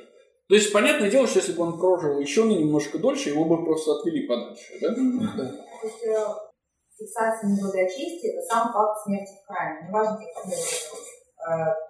[0.48, 3.64] То есть, понятное дело, что если бы он прожил еще на немножко дольше, его бы
[3.64, 4.90] просто отвели подальше, да?
[4.90, 5.52] Да.
[5.82, 6.26] То есть э,
[6.98, 9.88] фиксация неблагочестия– это сам факт смерти в храме.
[9.88, 10.58] Неважно, как э,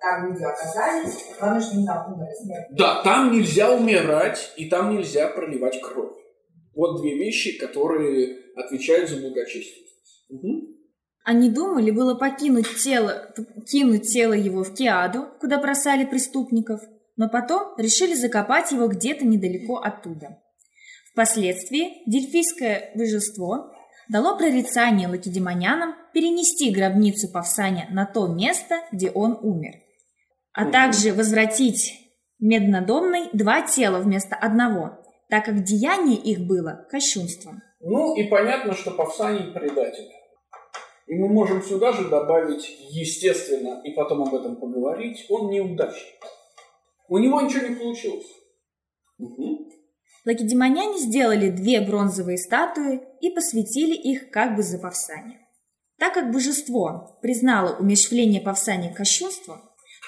[0.02, 2.76] там люди оказались, главное, что они там умерли смертью.
[2.78, 6.16] Да, там нельзя умирать, и там нельзя проливать кровь.
[6.76, 9.86] Вот две вещи, которые отвечают за благочестие.
[10.30, 10.76] Мгм.
[11.24, 13.34] Они думали было покинуть тело,
[13.68, 16.82] кинуть тело его в Киаду, куда бросали преступников,
[17.18, 20.42] но потом решили закопать его где-то недалеко оттуда.
[21.12, 23.72] Впоследствии дельфийское божество
[24.10, 29.76] дало прорицание лакедемонянам перенести гробницу Павсаня на то место, где он умер,
[30.54, 31.94] а также возвратить
[32.40, 34.98] меднодомной два тела вместо одного,
[35.30, 37.62] так как деяние их было кощунством.
[37.80, 40.10] Ну и понятно, что Павсаний предатель.
[41.08, 46.20] И мы можем сюда же добавить, естественно, и потом об этом поговорить, он неудачник.
[47.08, 48.28] У него ничего не получилось.
[49.18, 49.69] Мгм.
[50.30, 55.40] Лакедемоняне сделали две бронзовые статуи и посвятили их как бы за Павсане.
[55.98, 59.60] Так как божество признало умерщвление Павсания кощунством,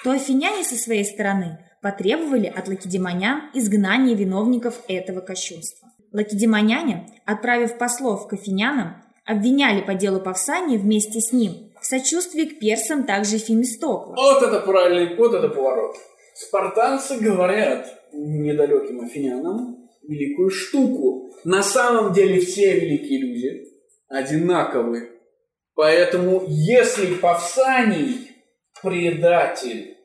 [0.04, 5.88] то афиняне со своей стороны потребовали от лакедемонян изгнания виновников этого кощунства.
[6.12, 12.60] Лакедемоняне, отправив послов к афинянам, обвиняли по делу Павсания вместе с ним в сочувствии к
[12.60, 14.14] персам также Фемистокла.
[14.14, 15.96] Вот это правильный, вот это поворот.
[16.36, 21.30] Спартанцы говорят недалеким афинянам великую штуку.
[21.44, 23.68] На самом деле все великие люди
[24.08, 25.10] одинаковы.
[25.74, 28.30] Поэтому если Павсаний
[28.82, 29.96] предатель,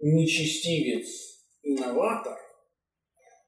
[0.00, 1.08] нечестивец,
[1.62, 2.38] инноватор,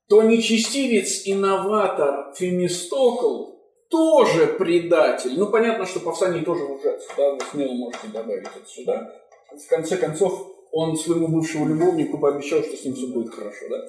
[0.08, 3.58] то нечестивец, инноватор Фемистокл
[3.90, 5.38] тоже предатель.
[5.38, 9.14] Ну, понятно, что Павсаний тоже лжец, да, вы смело можете добавить это сюда.
[9.50, 13.88] В конце концов, он своему бывшему любовнику пообещал, что с ним все будет хорошо, да?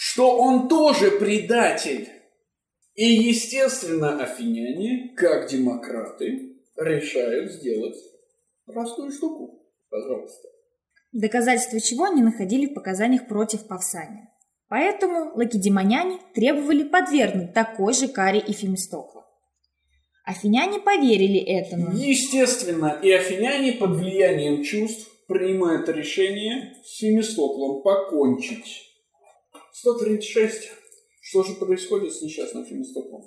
[0.00, 2.08] Что он тоже предатель.
[2.94, 7.96] И, естественно, афиняне, как демократы, решают сделать
[8.64, 9.60] простую штуку.
[9.90, 10.48] Пожалуйста.
[11.10, 14.28] доказательства чего они находили в показаниях против Павсания.
[14.68, 19.26] Поэтому лакедемоняне требовали подвергнуть такой же каре и Фемистокла.
[20.24, 21.90] Афиняне поверили этому.
[21.92, 28.87] Естественно, и афиняне под влиянием чувств принимают решение с Фемистоклом покончить.
[29.80, 30.70] 136.
[31.20, 33.22] Что же происходит с несчастным Фемистоклом?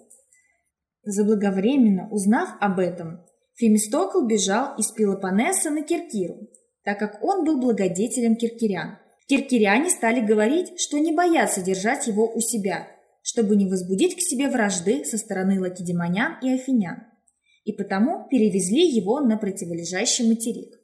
[1.04, 6.50] Заблаговременно узнав об этом, Фемистокл бежал из Пелопоннеса на Киркиру,
[6.84, 8.98] так как он был благодетелем киркирян.
[9.28, 12.88] Киркиряне стали говорить, что не боятся держать его у себя,
[13.22, 17.04] чтобы не возбудить к себе вражды со стороны лакедемонян и афинян,
[17.64, 20.76] и потому перевезли его на противолежащий материк.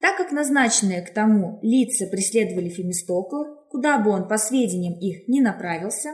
[0.00, 5.40] Так как назначенные к тому лица преследовали Фемистокла, куда бы он по сведениям их не
[5.40, 6.10] направился,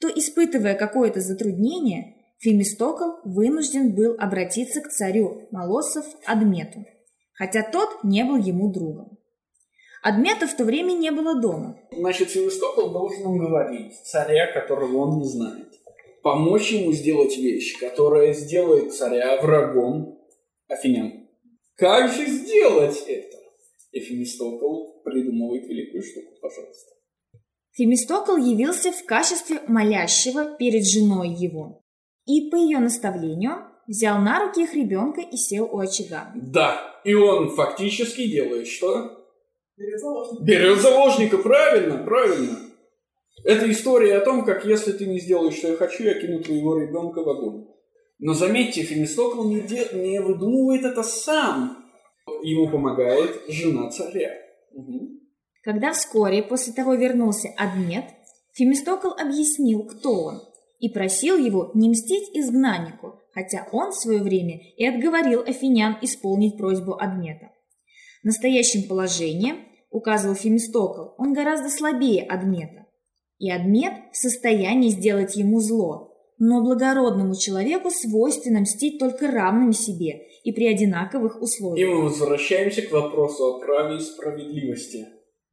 [0.00, 6.84] то, испытывая какое-то затруднение, Фемистокл вынужден был обратиться к царю Молосов Адмету,
[7.32, 9.18] хотя тот не был ему другом.
[10.02, 11.78] Адмета в то время не было дома.
[11.92, 15.68] Значит, Фемистокл должен уговорить царя, которого он не знает.
[16.22, 20.18] Помочь ему сделать вещь, которая сделает царя врагом
[20.68, 21.28] афинян.
[21.76, 23.31] Как же сделать это?
[23.92, 26.92] И Фемистокл придумывает великую штуку, пожалуйста.
[27.72, 31.82] Фемистокл явился в качестве молящего перед женой его
[32.26, 36.32] и по ее наставлению взял на руки их ребенка и сел у очага.
[36.34, 39.26] Да, и он фактически делает что?
[39.76, 40.44] Берет заложника.
[40.44, 42.58] Берет заложника, правильно, правильно.
[43.44, 46.78] Это история о том, как если ты не сделаешь, что я хочу, я кину твоего
[46.78, 47.66] ребенка в огонь.
[48.18, 51.81] Но заметьте, Фемистокл не, де- не выдумывает это сам.
[52.42, 54.30] Ему помогает жена царя.
[54.72, 55.20] Мгм.
[55.62, 58.04] Когда вскоре после того вернулся Адмет,
[58.54, 60.42] Фемистокл объяснил, кто он,
[60.78, 66.58] и просил его не мстить изгнаннику, хотя он в свое время и отговорил афинян исполнить
[66.58, 67.50] просьбу Адмета.
[68.22, 69.58] Настоящим положением,
[69.90, 72.86] указывал Фемистокл, он гораздо слабее Адмета,
[73.38, 80.26] и Адмет в состоянии сделать ему зло, но благородному человеку свойственно мстить только равным себе
[80.42, 81.88] и при одинаковых И условиях.
[81.88, 85.06] мы возвращаемся к вопросу о праве и справедливости.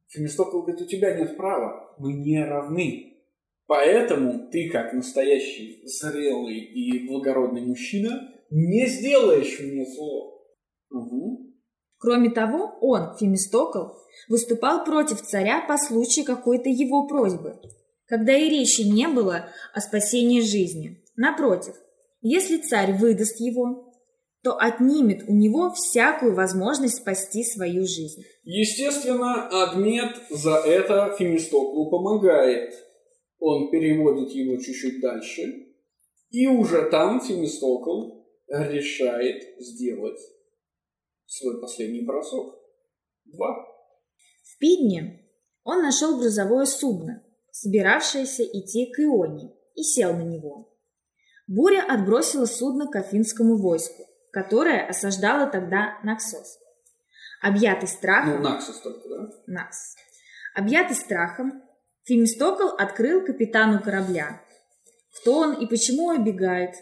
[0.08, 3.18] Фемистокл говорит, у тебя нет права, мы не равны.
[3.66, 10.44] Поэтому ты, как настоящий зрелый и благородный мужчина, не сделаешь мне зло.
[10.90, 11.54] Мгм.
[11.98, 13.94] Кроме того, он, Фемистокл,
[14.28, 17.60] выступал против царя по случаю какой-то его просьбы,
[18.06, 21.04] когда и речи не было о спасении жизни.
[21.14, 21.74] Напротив,
[22.22, 23.89] если царь выдаст его,
[24.42, 28.22] то отнимет у него всякую возможность спасти свою жизнь.
[28.44, 32.74] Естественно, Адмет за это Фемистоклу помогает.
[33.38, 35.42] Он переводит его чуть-чуть дальше,
[36.30, 40.20] и уже там Фемистокл решает сделать
[41.26, 42.56] свой последний бросок.
[43.24, 43.64] Два.
[44.42, 45.26] В Пидне
[45.64, 50.74] он нашел грузовое судно, собиравшееся идти к Ионе, и сел на него.
[51.46, 56.58] Буря отбросила судно к афинскому войску, которое осаждало тогда Наксос.
[57.42, 58.42] Объятый страхом...
[58.42, 59.30] Ну, Наксус только, да?
[59.46, 59.96] Нас.
[60.54, 61.62] Объятый страхом,
[62.04, 64.42] Фемистокл открыл капитану корабля,
[65.20, 66.74] кто он и почему убегает.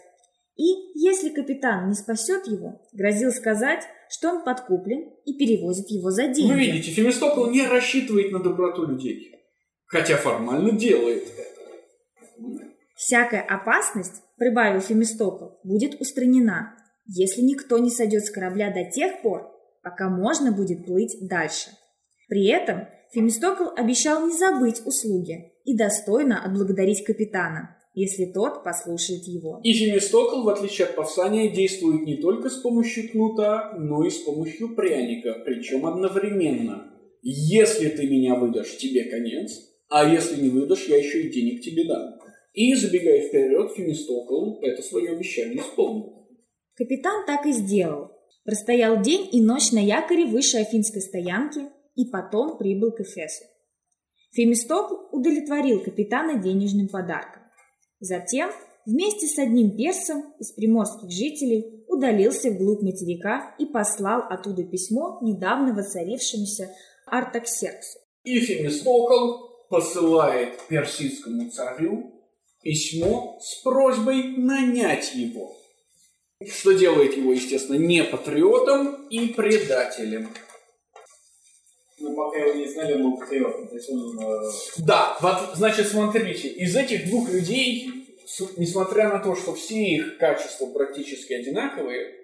[0.55, 6.27] И, если капитан не спасет его, грозил сказать, что он подкуплен и перевозит его за
[6.27, 6.51] деньги.
[6.51, 9.35] Вы видите, Фемистокл не рассчитывает на доброту людей,
[9.85, 11.49] хотя формально делает это.
[12.95, 16.75] Всякая опасность, прибавил Фемистокл, будет устранена,
[17.11, 19.51] если никто не сойдет с корабля до тех пор,
[19.81, 21.71] пока можно будет плыть дальше.
[22.27, 29.59] При этом Фемистокл обещал не забыть услуги и достойно отблагодарить капитана, если тот послушает его.
[29.63, 34.19] И Фемистокл, в отличие от Павсания, действует не только с помощью кнута, но и с
[34.19, 36.93] помощью пряника, причем одновременно.
[37.23, 41.85] Если ты меня выдашь, тебе конец, а если не выдашь, я еще и денег тебе
[41.85, 42.19] дам.
[42.53, 46.18] И, забегая вперед, Фемистокл это свое обещание исполнил.
[46.79, 48.11] Капитан так и сделал.
[48.45, 53.43] Простоял день и ночь на якоре выше Афинской стоянки и потом прибыл к Эфесу.
[54.31, 57.43] Фемистокл удовлетворил капитана денежным подарком.
[57.99, 58.49] Затем
[58.85, 65.73] вместе с одним персом из приморских жителей удалился вглубь материка и послал оттуда письмо недавно
[65.73, 66.69] воцарившемуся
[67.05, 67.99] Артаксерксу.
[68.23, 72.13] И Фемистокл посылает персидскому царю
[72.63, 75.58] письмо с просьбой нанять его.
[76.47, 80.29] Что делает его, естественно, не патриотом и предателем.
[81.99, 83.67] Ну, пока его не знали, он был патриотом.
[83.67, 84.17] То есть он...
[84.21, 88.07] э, Да, вот, значит, смотрите, из этих двух людей,
[88.55, 92.15] несмотря на то, что все их качества практически одинаковые,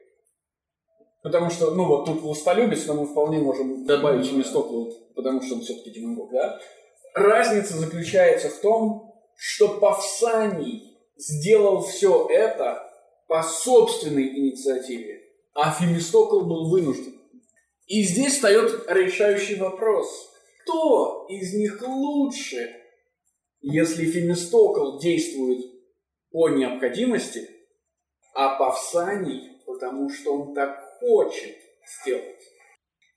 [1.21, 5.61] потому что, ну вот тут властолюбец, но мы вполне можем добавить Фемистоклу, потому что он
[5.61, 6.57] все-таки демагог, да?
[7.15, 12.94] Разница заключается в том, что Павсаний сделал все это
[13.27, 15.21] по собственной инициативе,
[15.53, 17.19] а Фемистокл был вынужден.
[17.87, 20.07] И здесь встает решающий вопрос.
[20.61, 22.81] Кто из них лучше?
[23.61, 25.65] Если Фемистокл действует
[26.31, 27.49] по необходимости,
[28.33, 31.55] а Павсаний, потому что он так хочет
[32.01, 32.41] сделать.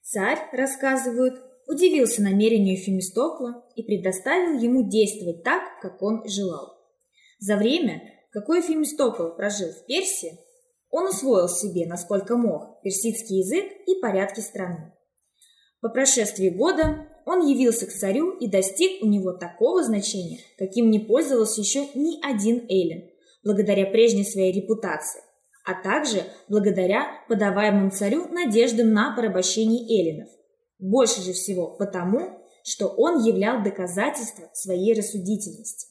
[0.03, 1.35] Царь, рассказывают,
[1.67, 6.79] удивился намерению Фемистокла и предоставил ему действовать так, как он желал.
[7.41, 10.39] За время, какое Фемистокл прожил в Персии,
[10.91, 14.93] он усвоил себе, насколько мог, персидский язык и порядки страны.
[15.81, 20.99] По прошествии года он явился к царю и достиг у него такого значения, каким не
[20.99, 23.11] пользовался еще ни один Эллин,
[23.45, 25.21] благодаря прежней своей репутации,
[25.65, 30.31] а также благодаря подаваемым царю надеждам на порабощение эллинов.
[30.79, 35.89] Больше же всего потому, что он являл доказательство своей рассудительности.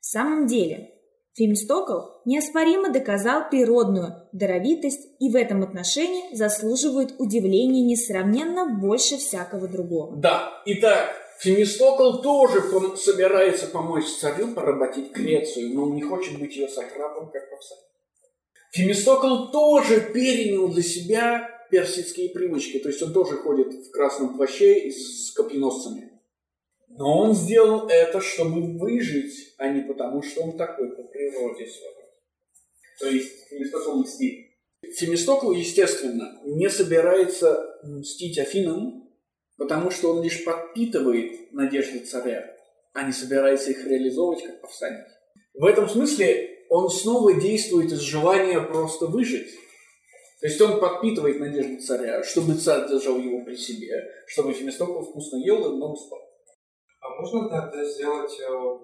[0.00, 0.90] В самом деле,
[1.34, 10.14] Фемистокл неоспоримо доказал природную даровитость и в этом отношении заслуживает удивления несравненно больше всякого другого.
[10.16, 16.54] Да, итак, Фемистокл тоже пом- собирается помочь царю поработить Грецию, но он не хочет быть
[16.54, 17.82] ее сатрапом, как Павсаний.
[18.72, 22.78] Фемистокл тоже перенял для себя персидские привычки.
[22.78, 26.11] То есть он тоже ходит в красном плаще с копьеносцами.
[26.98, 32.02] Но он сделал это, чтобы выжить, а не потому, что он такой по природе своей.
[32.98, 34.50] То есть Фемистокл мстит.
[34.82, 39.08] Фемистокл, естественно, не собирается мстить Афинам,
[39.56, 42.54] потому что он лишь подпитывает надежды царя,
[42.92, 45.06] а не собирается их реализовывать как повстанец.
[45.54, 49.48] В этом смысле он снова действует из желания просто выжить.
[50.40, 55.36] То есть он подпитывает надежды царя, чтобы царь держал его при себе, чтобы Фемистокл вкусно
[55.36, 56.18] ел и много спал.
[57.12, 58.78] А можно тогда сделать э,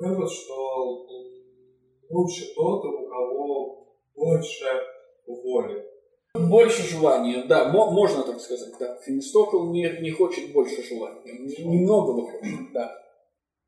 [0.00, 1.06] вывод, что
[2.08, 4.66] лучше тот, у кого больше
[5.26, 5.84] воли?
[6.34, 8.96] Больше желания, да, мо- можно так сказать, да.
[9.04, 12.96] Фемистокл не, не хочет больше желания, немного хочет, да.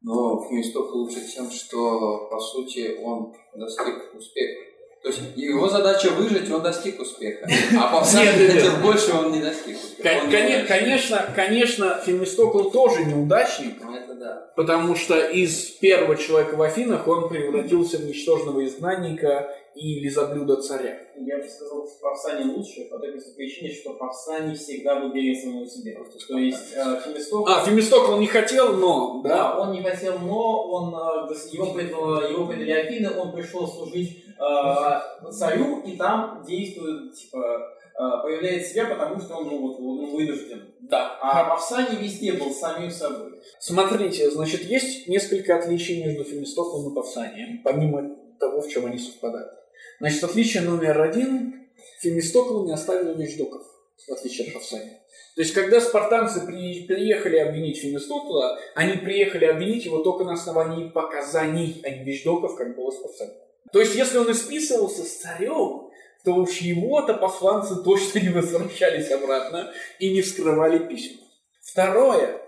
[0.00, 4.71] Но Фемистокл лучше тем, что, по сути, он достиг успеха.
[5.02, 7.48] То есть его задача выжить, он достиг успеха.
[7.76, 8.80] А по нет.
[8.82, 10.08] больше, он не достиг успеха.
[10.08, 10.68] Кон- Он коне- неудачник.
[10.68, 14.52] конечно, конечно, Фемистокл тоже неудачник, Это да.
[14.54, 20.98] потому что из первого человека в Афинах он превратился в ничтожного изгнанника и лизоблюда царя.
[21.16, 25.66] Я бы сказал, что Павсаний лучше по той причине, что Павсаний всегда был верен самому
[25.66, 25.98] себе.
[26.28, 27.50] То есть э, Фемистокл...
[27.50, 29.58] А, Фемистокл не хотел, но, Да, да.
[29.60, 35.82] он не хотел, но он, э, его, его предали Афины, он пришел служить э, царю,
[35.82, 40.74] и там действует, типа, э, проявляет себя, потому что он, ну, вот, он вынужден.
[40.80, 41.18] Да.
[41.20, 43.40] А Павсаний везде был самим собой.
[43.58, 49.52] Смотрите, значит, есть несколько отличий между Фемистоклом и Павсанием, помимо того, в чем они совпадают.
[50.00, 51.68] Значит, отличие номер один.
[52.00, 53.62] Фемистокл не оставил вещдоков,
[54.08, 54.98] в отличие от Павсания.
[55.36, 60.88] То есть, когда спартанцы при- приехали обвинить Фемистокла, они приехали обвинить его только на основании
[60.88, 63.41] показаний, а не вещдоков, как было с Павсанием.
[63.70, 65.90] То есть, если он исписывался с царем,
[66.24, 71.22] то уж его-то посланцы точно не возвращались обратно и не вскрывали письма.
[71.60, 72.40] Второе.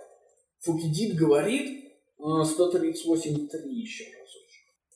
[0.61, 4.25] Фукидид говорит, э, 138.3 еще раз.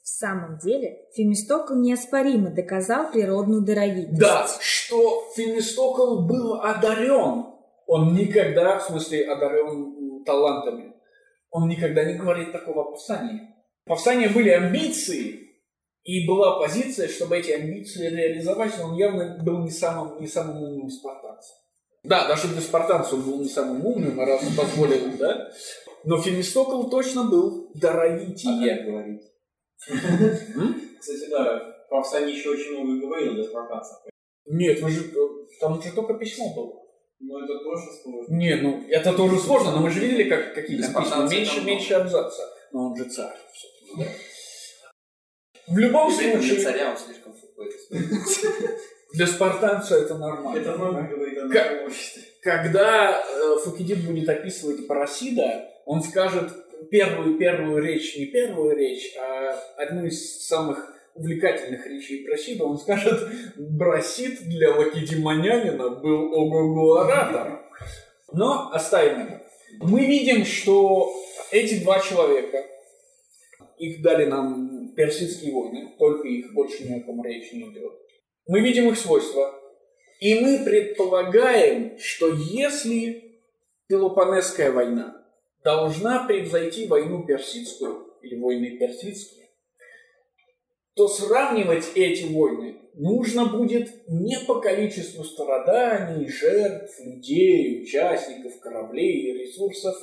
[0.08, 4.18] В самом деле, Фемистокл неоспоримо доказал природную даровитость.
[4.18, 7.44] Да, что Фемистокл был одарен.
[7.86, 10.94] Он никогда, в смысле, одарен талантами.
[11.50, 13.54] Он никогда не говорит такого о Павсании.
[13.84, 15.47] Павсания были амбиции,
[16.08, 20.62] и была позиция, чтобы эти амбиции реализовать, но он явно был не самым, не самым
[20.62, 21.54] умным спартанцем.
[22.02, 25.50] Да, даже для спартанца он был не самым умным, раз позволил, да?
[26.04, 28.72] Но Фемистокл точно был даровитее.
[28.72, 29.22] А как говорить?
[30.98, 33.98] Кстати, да, Павсаний еще очень много говорил для спартанцев.
[34.46, 35.28] Нет, вы же, э,
[35.60, 36.72] там же только письмо было.
[37.20, 38.34] Но это тоже сложно.
[38.34, 41.28] Не, ну это тоже сложно, но мы же видели, как какие там письма.
[41.28, 42.44] Меньше, меньше абзаца.
[42.72, 43.36] Но он же царь.
[43.52, 44.37] всё-таки, да?
[45.70, 47.34] В любом этом для случае, царя он слишком
[49.12, 50.58] для спартанца это нормально.
[50.60, 51.48] Это много говорит о.
[52.42, 56.52] Когда э, Фукидид будет описывать Парасида, он скажет
[56.90, 63.28] первую первую речь, не первую речь, а одну из самых увлекательных речей Брасида, он скажет,
[63.56, 67.62] Брасид для лакедемонянина был ого-го оратор.
[68.32, 69.42] Но оставим это.
[69.80, 71.12] Мы видим, что
[71.50, 72.64] эти два человека,
[73.78, 74.67] их дали нам
[74.98, 77.92] персидские войны, только их больше ни о ком речь не идет.
[78.48, 79.54] Мы видим их свойства,
[80.18, 83.40] и мы предполагаем, что если
[83.86, 85.24] Пелопонесская война
[85.62, 89.46] должна превзойти войну персидскую, или войны персидские,
[90.94, 99.44] то сравнивать эти войны нужно будет не по количеству страданий, жертв, людей, участников, кораблей и
[99.44, 99.94] ресурсов,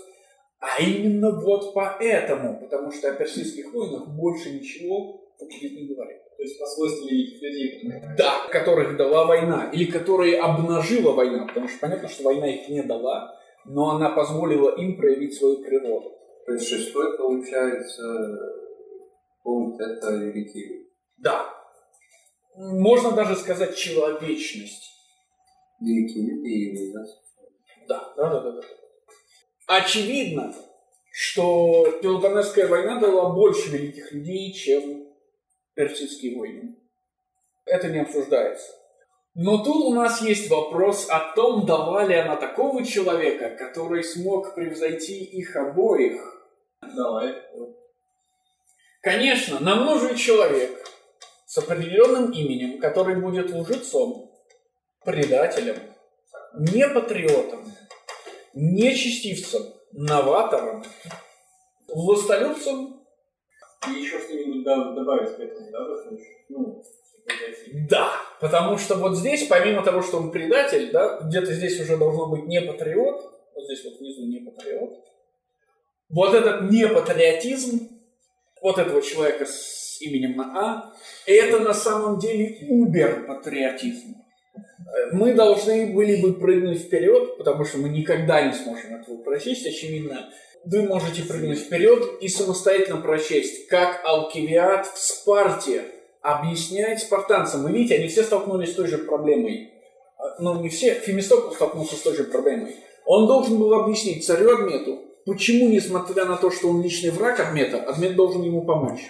[0.59, 6.17] а именно вот поэтому, потому что о персидских войнах больше ничего Фукидид не говорит.
[6.37, 7.91] То есть по свойству великих людей.
[8.17, 12.83] Да, которых дала война, или которые обнажила война, потому что понятно, что война их не
[12.83, 16.11] дала, но она позволила им проявить свою природу.
[16.45, 18.37] То есть шестой, получается,
[19.43, 20.89] пункт это великий.
[21.17, 21.49] Да.
[22.55, 24.91] Можно даже сказать человечность.
[25.81, 27.05] Великие люди и да?
[27.87, 28.61] Да, да, да, да.
[29.67, 30.53] Очевидно,
[31.11, 35.07] что Пелопонесская война дала больше великих людей, чем
[35.73, 36.75] персидские войны.
[37.65, 38.71] Это не обсуждается.
[39.33, 44.55] Но тут у нас есть вопрос о том, дала ли она такого человека, который смог
[44.55, 46.21] превзойти их обоих.
[46.81, 47.35] Давай.
[49.01, 50.85] Конечно, нам нужен человек
[51.45, 54.31] с определенным именем, который будет лжецом,
[55.03, 55.77] предателем,
[56.53, 57.65] не патриотом,
[58.55, 60.83] не честивцем, новатором,
[61.87, 63.01] властолюбцем
[63.87, 65.79] И еще что-нибудь добавить к этому, да?
[66.49, 66.83] Ну.
[67.89, 72.27] Да, потому что вот здесь, помимо того, что он предатель, да, где-то здесь уже должно
[72.27, 75.03] быть не патриот, вот здесь вот внизу не патриот.
[76.09, 77.89] Вот этот непатриотизм,
[78.61, 80.93] вот этого человека с именем на А,
[81.25, 84.24] это на самом деле убер-патриотизм.
[85.11, 90.29] Мы должны были бы прыгнуть вперед, потому что мы никогда не сможем этого прочесть, очевидно.
[90.63, 95.83] Вы можете прыгнуть вперед и самостоятельно прочесть, как Алкивиад в Спарте
[96.21, 97.63] объясняет спартанцам.
[97.63, 99.71] Вы видите, они все столкнулись с той же проблемой.
[100.39, 102.77] Ну, не все, Фемистокл столкнулся с той же проблемой.
[103.05, 107.83] Он должен был объяснить царю Адмету, почему, несмотря на то, что он личный враг Адмета,
[107.83, 109.01] Адмет должен ему помочь.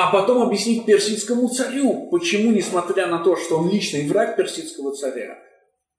[0.00, 5.36] А потом объяснить персидскому царю, почему, несмотря на то, что он личный враг персидского царя,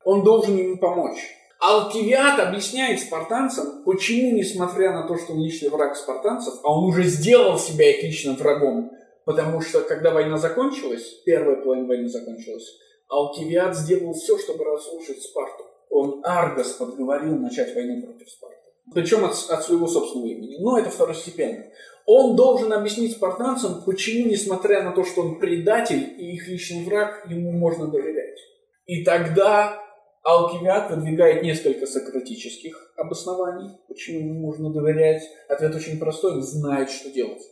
[0.06, 1.20] он должен ему помочь.
[1.60, 7.04] Алкивиад объясняет спартанцам, почему, несмотря на то, что он личный враг спартанцев, а он уже
[7.04, 8.90] сделал себя их личным врагом,
[9.26, 12.78] потому что, когда война закончилась, первая половина войны закончилась,
[13.10, 15.66] Алкивиад сделал все, чтобы разрушить Спарту.
[15.90, 18.56] Он Аргос подговорил начать войну против Спарты.
[18.94, 20.58] Причем от, от своего собственного имени.
[20.60, 21.66] Но это второстепенно.
[22.12, 27.28] Он должен объяснить спартанцам, почему, несмотря на то, что он предатель и их личный враг,
[27.30, 28.40] ему можно доверять.
[28.88, 29.80] И тогда
[30.24, 35.22] Алкивиад выдвигает несколько сократических обоснований, почему ему можно доверять.
[35.48, 37.44] Ответ очень простой, он знает, что делать.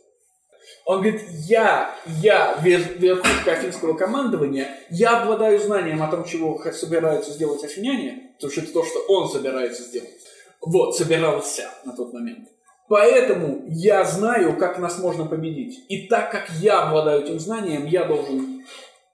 [0.86, 7.62] Он говорит, я, я, верхушка афинского командования, я обладаю знанием о том, чего собираются сделать
[7.62, 10.18] афиняне, потому что это то, что он собирается сделать.
[10.60, 12.48] Вот, собирался на тот момент.
[12.88, 15.84] Поэтому я знаю, как нас можно победить.
[15.88, 18.64] И так как я обладаю этим знанием, я должен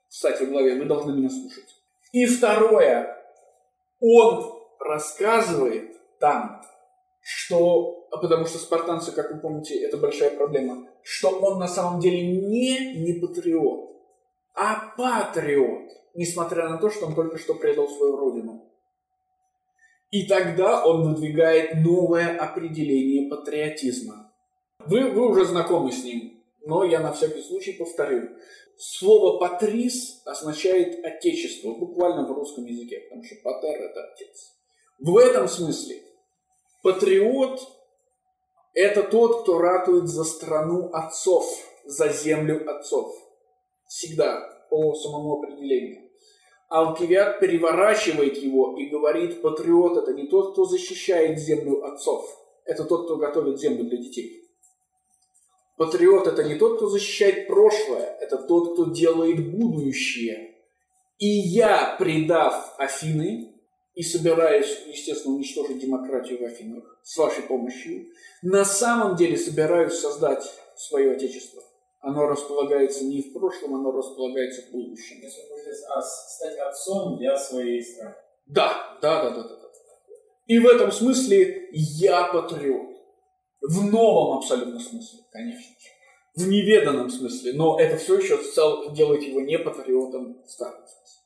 [0.07, 1.75] стать во главе, вы должны меня слушать.
[2.13, 3.17] И второе,
[3.99, 6.61] он рассказывает там,
[7.21, 11.99] что, а потому что спартанцы, как вы помните, это большая проблема, что он на самом
[11.99, 13.89] деле не не патриот,
[14.53, 18.71] а патриот, несмотря на то, что он только что предал свою родину.
[20.11, 24.31] И тогда он выдвигает новое определение патриотизма.
[24.85, 28.29] Вы, вы уже знакомы с ним, но я на всякий случай повторю.
[28.77, 34.53] Слово «патрис» означает «отечество», буквально в русском языке, потому что «патер»— это «отец».
[34.99, 36.01] В этом смысле
[36.83, 37.61] патриот–
[38.73, 41.45] это тот, кто ратует за страну отцов,
[41.85, 43.15] за землю отцов.
[43.87, 46.04] Всегда, по самому определению.
[46.69, 52.25] Алкивиад переворачивает его и говорит, патриот– это не тот, кто защищает землю отцов,
[52.65, 54.41] это тот, кто готовит землю для детей.
[55.77, 60.55] Патриот– это не тот, кто защищает прошлое, это тот, кто делает будущее.
[61.19, 63.53] И я, предав Афины
[63.93, 68.07] и собираюсь, естественно, уничтожить демократию в Афинах с вашей помощью,
[68.41, 70.43] на самом деле собираюсь создать
[70.75, 71.61] свое отечество.
[72.05, 75.17] Оно располагается не в прошлом, оно располагается в будущем.
[75.89, 78.13] А стать отцом для своей страны.
[78.45, 79.67] Да, да, да, да, да, да.
[80.45, 82.95] И в этом смысле я патриот.
[83.59, 85.89] В новом абсолютно смысле, конечно же.
[86.35, 88.39] В неведанном смысле, но это все еще
[88.93, 91.21] делает его не патриотом в старом смысле.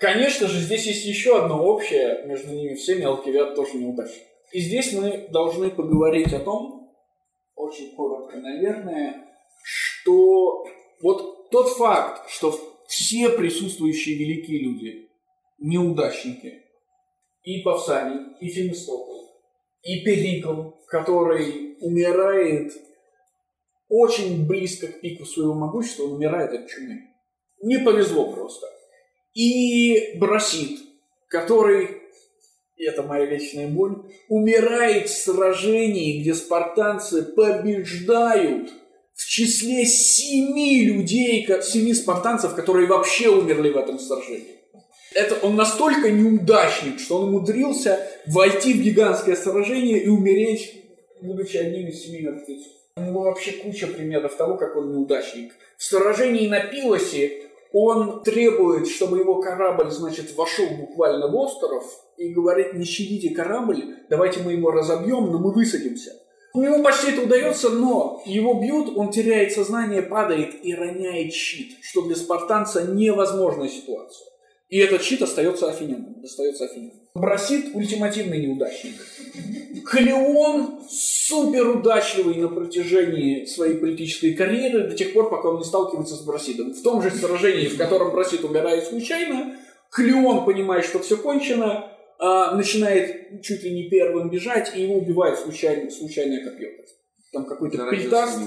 [0.00, 4.24] Конечно же, здесь есть еще одно общее, между ними всеми Алкивиад тоже неудачник.
[4.52, 6.90] И здесь мы должны поговорить о том,
[7.54, 9.33] очень коротко, наверное,
[10.04, 10.66] что
[11.00, 15.08] вот тот факт, что все присутствующие великие люди,
[15.58, 16.62] неудачники,
[17.42, 19.30] и Павсаний, и Фемистокл,
[19.82, 22.72] и Перикл, который умирает
[23.88, 27.00] очень близко к пику своего могущества, он умирает от чумы.
[27.62, 28.66] Не повезло просто.
[29.34, 30.80] И Брасит,
[31.28, 32.02] который,
[32.76, 38.70] это моя вечная боль, умирает в сражении, где спартанцы побеждают
[39.14, 44.64] в числе семи людей, семи спартанцев, которые вообще умерли в этом сражении
[45.14, 50.84] это он настолько неудачник, что он умудрился войти в гигантское сражение и умереть,
[51.22, 52.72] будучи одним из семи мертвецов.
[52.96, 55.52] У него вообще куча примеров того, как он неудачник.
[55.78, 61.84] В сражении на Пилосе он требует, чтобы его корабль, значит, вошел буквально в остров
[62.16, 66.12] и говорит, не щадите корабль, давайте мы его разобьем, но мы высадимся.
[66.54, 71.78] У него почти это удается, но его бьют, он теряет сознание, падает и роняет щит,
[71.82, 74.28] что для спартанца невозможная ситуация.
[74.68, 76.16] И этот щит остается афиняном.
[76.22, 77.00] Остается афиняном.
[77.16, 78.94] Брасит ультимативный неудачник.
[79.84, 86.14] Клеон супер удачливый на протяжении своей политической карьеры до тех пор, пока он не сталкивается
[86.14, 86.72] с Брасидом.
[86.72, 89.56] В том же сражении, в котором Брасид умирает случайно,
[89.90, 91.93] Клеон понимает, что все кончено,
[92.24, 96.68] а, начинает чуть ли не первым бежать, и его убивает случайно, случайное копье.
[97.32, 98.40] Там какой-то пельтас.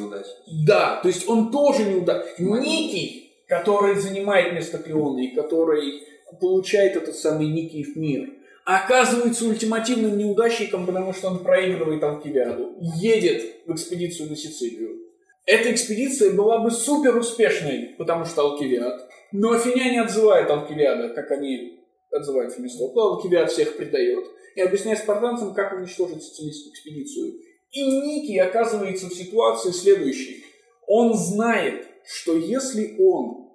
[0.65, 2.39] Да, то есть он тоже неудачник.
[2.39, 6.03] Некий который занимает место Клеона и который
[6.39, 8.29] получает этот самый Никиев мир,
[8.65, 14.97] оказывается ультимативным неудачником, потому что он проигрывает Алкивиаду, едет в экспедицию на Сицилию.
[15.45, 21.76] Эта экспедиция была бы супер успешной, потому что Алкивиад, но афиняне отзывают Алкивиада, как они
[22.11, 27.33] отзывают Фемистокла, Алкивиад всех предает, и объясняет спартанцам, как уничтожить сицилийскую экспедицию.
[27.71, 30.43] И Ники оказывается в ситуации следующей.
[30.87, 33.51] Он знает, что если он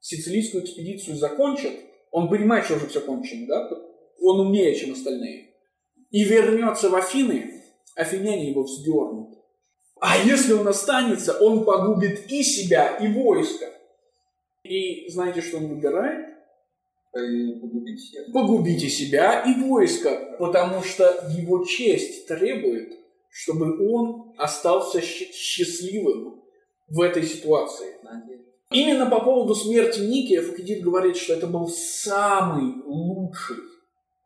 [0.00, 1.72] сицилийскую экспедицию закончит,
[2.10, 3.70] он понимает, что уже все кончено, да?
[4.20, 5.54] Он умнее, чем остальные.
[6.10, 7.62] И вернется в Афины,
[7.94, 9.38] афиняне его вздернут.
[10.00, 13.66] А если он останется, он погубит и себя, и войско.
[14.62, 16.39] И знаете, что он выбирает?
[17.12, 18.32] Погубить всех.
[18.32, 22.98] Погубите себя и войско, потому что его честь требует,
[23.28, 26.40] чтобы он остался счастливым
[26.88, 27.96] в этой ситуации.
[28.70, 33.56] Именно по поводу смерти Никия Фукидид говорит, что это был самый лучший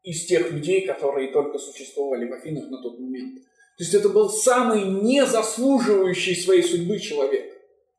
[0.02, 3.36] из тех людей, которые только существовали в Афинах на тот момент.
[3.78, 7.53] То есть это был самый незаслуживающий своей судьбы человек.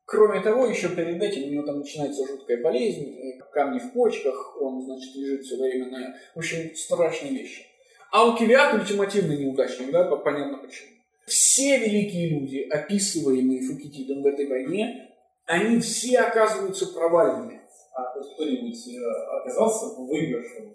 [0.06, 3.16] Кроме того, еще перед этим у него там начинается жуткая болезнь,
[3.52, 6.14] камни в почках, он, значит, лежит все время на...
[6.34, 7.66] В общем, страшные вещи.
[8.12, 10.90] А Алкивиад ультимативный неудачник, да, понятно почему.
[11.26, 15.10] Все великие люди, описываемые Фукидидом в этой войне,
[15.46, 17.62] они все оказываются провальными.
[17.94, 19.00] А кто-нибудь э,
[19.40, 20.74] оказался в выигрыше?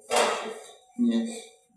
[0.98, 1.30] Нет.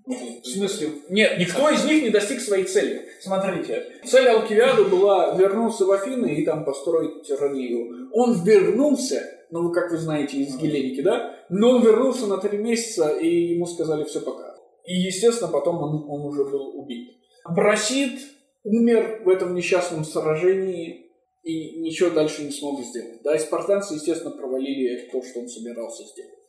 [0.07, 0.91] В смысле?
[1.09, 3.09] Нет, никто из них не достиг своей цели.
[3.23, 8.11] Смотрите, цель Алкивиада была вернуться в Афины и там построить тиранию.
[8.13, 11.35] Он вернулся, ну, как вы знаете, из Геленики, да?
[11.49, 14.55] Но он вернулся на три месяца, и ему сказали все пока.
[14.85, 17.17] И, естественно, потом он, он уже был убит.
[17.49, 18.21] Брасид
[18.63, 21.07] умер в этом несчастном сражении
[21.43, 23.23] и ничего дальше не смог сделать.
[23.23, 26.44] Да, и спартанцы, естественно, провалили то, что он собирался сделать.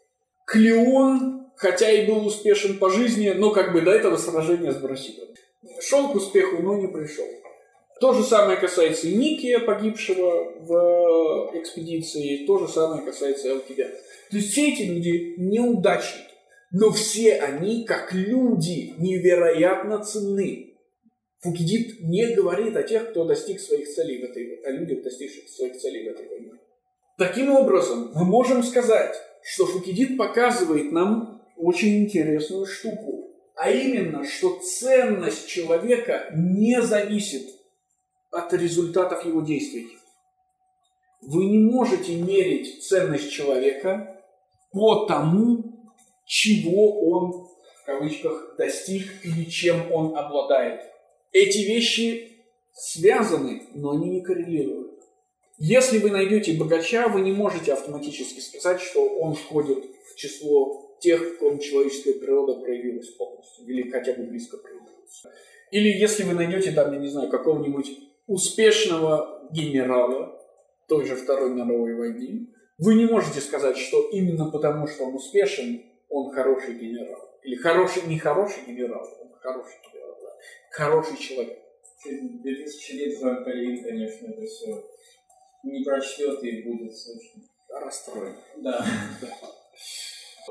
[0.45, 5.29] Клеон, хотя и был успешен по жизни, но как бы до этого сражения с Брасидом.
[5.81, 7.25] Шел к успеху, но не пришел.
[7.99, 13.95] То же самое касается и Никия, погибшего в экспедиции, то же самое касается и Алкивиада.
[14.29, 16.33] То есть все эти люди неудачники,
[16.71, 20.73] но все они, как люди, невероятно ценны.
[21.39, 25.77] Фукидид не говорит о тех, кто достиг своих целей в этой, о людях, достигших своих
[25.77, 26.51] целей в этой войне.
[27.17, 29.15] Таким образом, мы можем сказать,
[29.45, 37.47] что Фукидид показывает нам очень интересную штуку, а именно, что ценность человека не зависит
[38.31, 39.97] от результатов его действий.
[41.21, 44.19] Вы не можете мерить ценность человека
[44.71, 45.93] по тому,
[46.25, 47.47] чего он,
[47.81, 50.81] в кавычках, достиг или чем он обладает.
[51.31, 52.41] Эти вещи
[52.73, 54.94] связаны, но они не коррелируют.
[55.57, 61.21] Если вы найдете богача, вы не можете автоматически сказать, что он входит в число тех,
[61.21, 65.23] в ком человеческая природа проявилась полностью, или хотя бы близко проявилась.
[65.71, 67.89] Или если вы найдете там, я не знаю, какого-нибудь
[68.27, 70.41] успешного генерала
[70.87, 72.47] той же Второй мировой войны,
[72.77, 77.39] вы не можете сказать, что именно потому, что он успешен, он хороший генерал.
[77.43, 80.29] Или хороший, не хороший генерал, он хороший генерал, да.
[80.71, 81.59] хороший человек.
[82.03, 84.83] Через 2000 лет за конечно, это все
[85.65, 88.35] не прочтет и будет очень расстроен.
[88.57, 88.85] Да.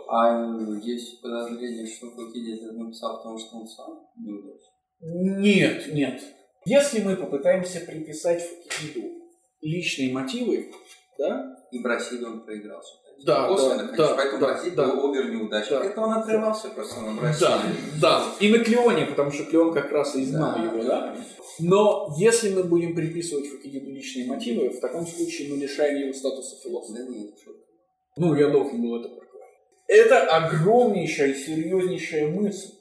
[0.09, 4.75] А есть подозрение, что Фукидид это написал, потому что он сам неудачник?
[5.01, 6.23] Нет, нет.
[6.67, 9.23] Если мы попытаемся приписать Фукидиду
[9.61, 10.73] личные мотивы,
[11.19, 11.57] да?
[11.71, 12.95] И Брасиду он проигрался.
[13.23, 14.87] Да, Косвенно, да, конечно, да, поэтому да, да.
[14.95, 15.71] был обер неудачник.
[15.71, 15.85] Да.
[15.85, 17.47] Это он отрывался просто на Брасиде.
[17.47, 17.63] Да,
[18.01, 18.25] да.
[18.41, 21.17] И на Клеоне, потому что Клеон как раз и знал его, да?
[21.59, 26.61] Но если мы будем приписывать Фукидиду личные мотивы, в таком случае мы лишаем его статуса
[26.63, 26.99] философа.
[26.99, 27.35] Да нет.
[28.17, 29.25] Ну, я должен был это проговорить.
[29.89, 32.73] Это огромнейшая, серьезнейшая мысль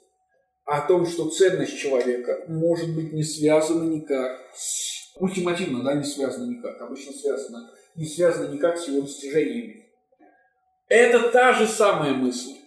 [0.66, 5.04] о том, что ценность человека может быть не связана никак с...
[5.20, 6.82] Ультимативно, да, не связана никак.
[6.82, 9.83] Обычно связана, не связана никак с его достижениями.
[10.90, 12.58] Это та же самая мысль,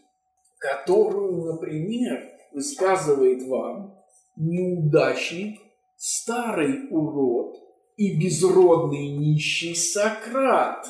[0.58, 3.94] которую, например, высказывает вам
[4.36, 5.60] неудачник,
[5.96, 7.56] старый урод
[7.96, 10.86] и безродный нищий Сократ,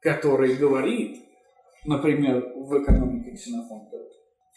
[0.00, 1.24] который говорит,
[1.84, 3.98] например, в экономике Ксенофонта,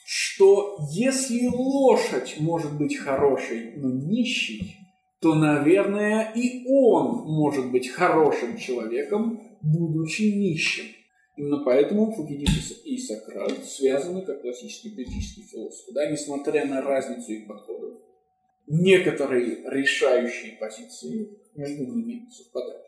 [0.05, 4.77] что если лошадь может быть хорошей, но нищей,
[5.19, 10.85] то, наверное, и он может быть хорошим человеком, будучи нищим.
[11.38, 12.49] Именно поэтому Фукидид
[12.83, 18.01] и Сократ связаны как классические политические философы, да, несмотря на разницу их подходов.
[18.65, 22.83] Некоторые решающие позиции между ними совпадают.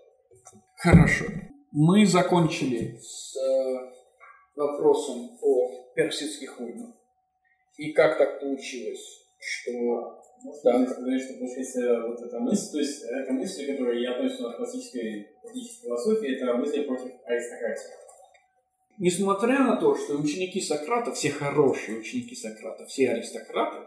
[0.77, 1.25] Хорошо.
[1.71, 3.91] Мы закончили с э,
[4.55, 6.89] вопросом о персидских войнах.
[7.77, 10.15] И как так получилось, что...
[10.41, 14.55] Можно сказать, что получается вот эта мысль, то есть эта мысль, которую я отношу от
[14.55, 18.08] классической политической философии, это мысль против аристократии.
[18.99, 23.77] Несмотря на то, что ученики Сократа, все хорошие ученики Сократа, все аристократы,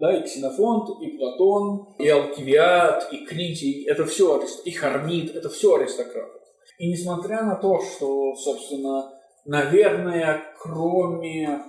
[0.00, 5.48] да, и Ксенофонт, и Платон, и Алкивиад, и Критий, это все аристократы, и Хармит, это
[5.48, 6.40] все аристократы.
[6.78, 9.12] И несмотря на то, что, собственно,
[9.44, 11.62] наверное, кроме...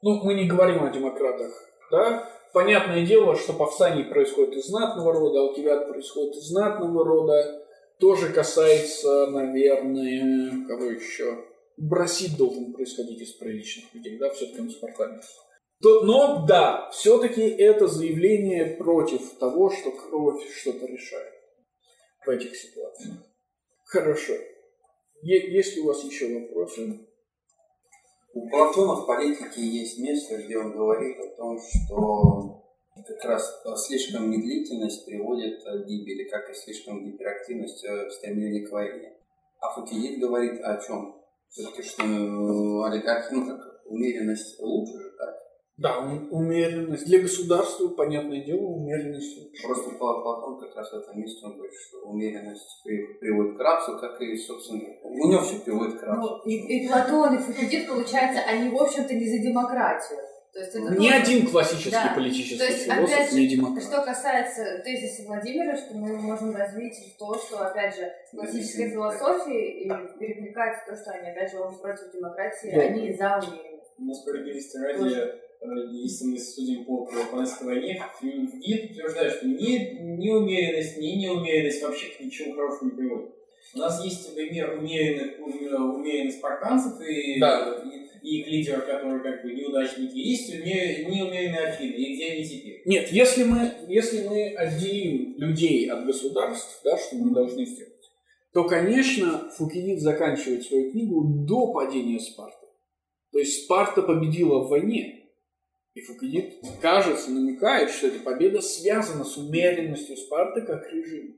[0.00, 1.52] Ну, мы не говорим о демократах,
[1.90, 2.28] да?
[2.52, 7.64] Понятное дело, что повстание происходит из знатного рода, Алкивиад происходит из знатного рода.
[7.98, 11.51] Тоже касается, наверное, кого еще?
[11.82, 15.26] Брасид должен происходить из приличных людей, да, все-таки он спартанец.
[15.80, 21.34] То, но да, все-таки это заявление против того, что кровь что-то решает
[22.24, 23.16] в этих ситуациях.
[23.84, 24.34] Хорошо.
[25.22, 27.00] Е- есть ли у вас еще вопросы?
[28.32, 32.62] У Платона в политике есть место, где он говорит о том, что
[33.04, 39.16] как раз слишком медлительность приводит к гибели, как и слишком гиперактивность в стремлении к войне.
[39.60, 41.21] А Фукидид говорит о чем?
[41.52, 45.34] Все-таки, что э, олигархи, ну как, умеренность лучше же, так?
[45.76, 47.04] Да, ум- умеренность.
[47.04, 49.62] Для государства, понятное дело, умеренность лучше.
[49.62, 53.60] Просто Пла- Платон как раз в этом месте он говорит, что умеренность при- приводит к
[53.60, 56.36] рабству, как и, собственно, у него все приводит к рабству.
[56.44, 60.20] Ну, и, и Платон, и Фукидид, получается, они, в общем-то, не за демократию.
[60.52, 62.12] То есть это Ни тоже- один классический Да.
[62.14, 63.84] политический То есть, философ опять не же, демократ.
[63.84, 69.70] что касается тезиса Владимира, что мы можем развить в то, что, опять же, классическая философия
[69.80, 69.88] и
[70.18, 72.80] перекликается то, что они, опять же, он против демократии, Да.
[72.82, 73.92] они за умеренность.
[73.98, 80.28] Но справедливости ради, э, если мы судим по Пелопоннесской войне, Фукидид утверждает, что ни, ни
[80.28, 83.30] умеренность, ни неумеренность вообще к ничему хорошему не приводит.
[83.74, 87.82] У нас есть пример умеренных, ум- умеренных спартанцев и, Да.
[87.86, 90.16] и, и их лидеров, которые как бы неудачники.
[90.16, 92.82] Есть умер- неумеренные Афины, и где они теперь?
[92.86, 97.92] Нет, если мы, если мы отделим людей от государств, да, что мы должны сделать,
[98.52, 102.66] то, конечно, Фукидид заканчивает свою книгу до падения Спарты.
[103.32, 105.30] То есть Спарта победила в войне.
[105.94, 111.34] И Фукидид, кажется, намекает, что эта победа связана с умеренностью Спарты как режима.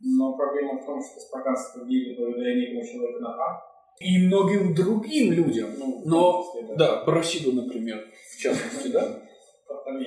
[0.00, 3.62] Но проблема в том, что спартанцы победили благодаря некому человеку на А.
[4.00, 5.70] И многим другим людям.
[5.78, 9.22] Ну, Но, да, Брасиду, например, в частности, да,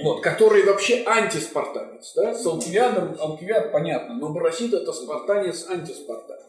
[0.04, 6.42] вот, который вообще антиспартанец, да, с Алкивиадом, Алкивиад понятно, но Брасид это спартанец, антиспартанец.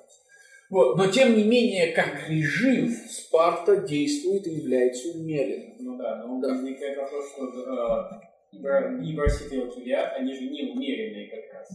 [0.71, 5.77] Вот, но тем не менее, как режим, Спарта действует и является умеренным.
[5.81, 6.49] Ну да, но Да.
[6.49, 11.69] возникает вопрос, что э, и Бра- и Алкивиад, они же не умеренные как раз.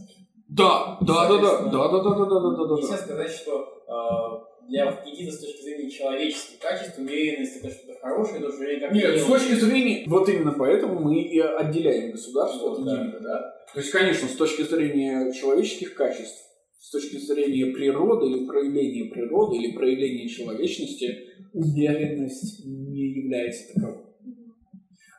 [0.48, 4.57] Да, да, да, да, да, да, да, да, да, да, да, Нельзя сказать, что э,
[4.68, 9.14] для Фукидида с точки зрения человеческих качеств умеренность это что-то хорошее, то время как Нет,
[9.14, 12.96] не с точки зрения, вот именно поэтому мы и отделяем государство от Вот, да.
[12.96, 13.54] индивида, да.
[13.72, 16.44] То есть, конечно, с точки зрения человеческих качеств,
[16.78, 24.07] с точки зрения природы или проявления природы или проявления человечности, умеренность не является таковой.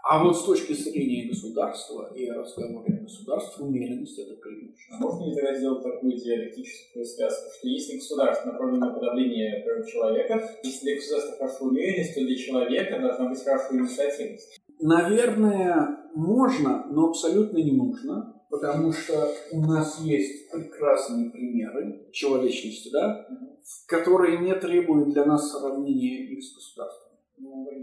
[0.09, 4.97] А вот с точки зрения государства и разговора о государстве, умеренность это преимущество.
[4.97, 9.87] А можно ли тогда сделать такую диалектическую связку, что если государство направлено на подавление прав
[9.87, 14.59] человека, если для государства хорошо умеренность, то для человека должна быть хорошо инициативность?
[14.79, 23.27] Наверное, можно, но абсолютно не нужно, потому что у нас есть прекрасные примеры человечности, да,
[23.85, 27.09] которые не требуют для нас сравнения их с государством.
[27.37, 27.78] Ну,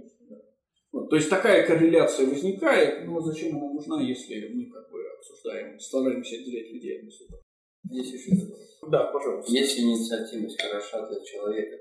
[1.17, 6.35] то есть такая корреляция возникает, но зачем она нужна, если мы как бы обсуждаем, стараемся
[6.35, 7.49] отделять людей от государства?
[7.89, 8.33] Есть еще.
[8.91, 9.51] Да, пожалуйста.
[9.51, 11.79] Если инициативность хороша для человека,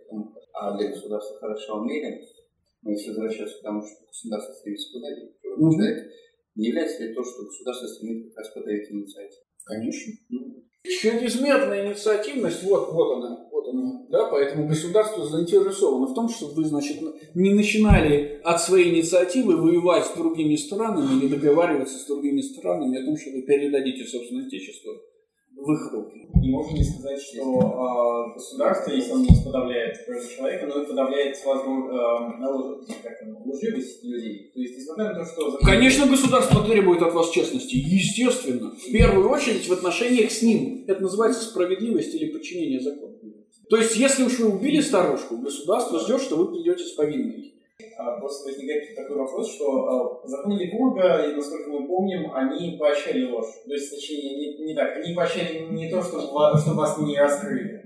[0.53, 2.33] а для государства хороша умеренность,
[2.81, 6.11] но если возвращаться к тому, что государство стремится подавить человека,
[6.55, 9.43] не является ли то, что государство стремится как раз подавить инициативу?
[9.65, 10.13] Конечно.
[10.29, 13.44] Ну, Чрезмерная инициативность, вот, вот она,
[14.09, 16.97] да, поэтому государство заинтересовано в том, чтобы вы, значит,
[17.33, 23.05] не начинали от своей инициативы воевать с другими странами или договариваться с другими странами о
[23.05, 24.91] том, что вы передадите собственное отечество
[25.57, 26.17] в их руки.
[26.43, 30.85] И можно ли сказать, что э, государство, если оно не подавляет природу человека, но и
[30.85, 34.51] подавляет возможно, э, лживость людей?
[34.53, 35.51] То есть, несмотря на то, что...
[35.51, 40.83] закон- Конечно, государство требует от вас честности, естественно, в первую очередь в отношениях с ним.
[40.87, 43.14] Это называется справедливость или подчинение закону.
[43.69, 47.53] То есть, если уж вы убили старушку, государство ждет, что вы придете с повинной.
[47.97, 53.31] А, Просто возникает такой вопрос, что э, законы Ликурга, и, насколько мы помним, они поощряли
[53.31, 53.47] ложь.
[53.65, 56.23] То есть, точнее, не, не так, они поощряли не то, чтобы,
[56.57, 57.83] чтобы вас не раскрыли.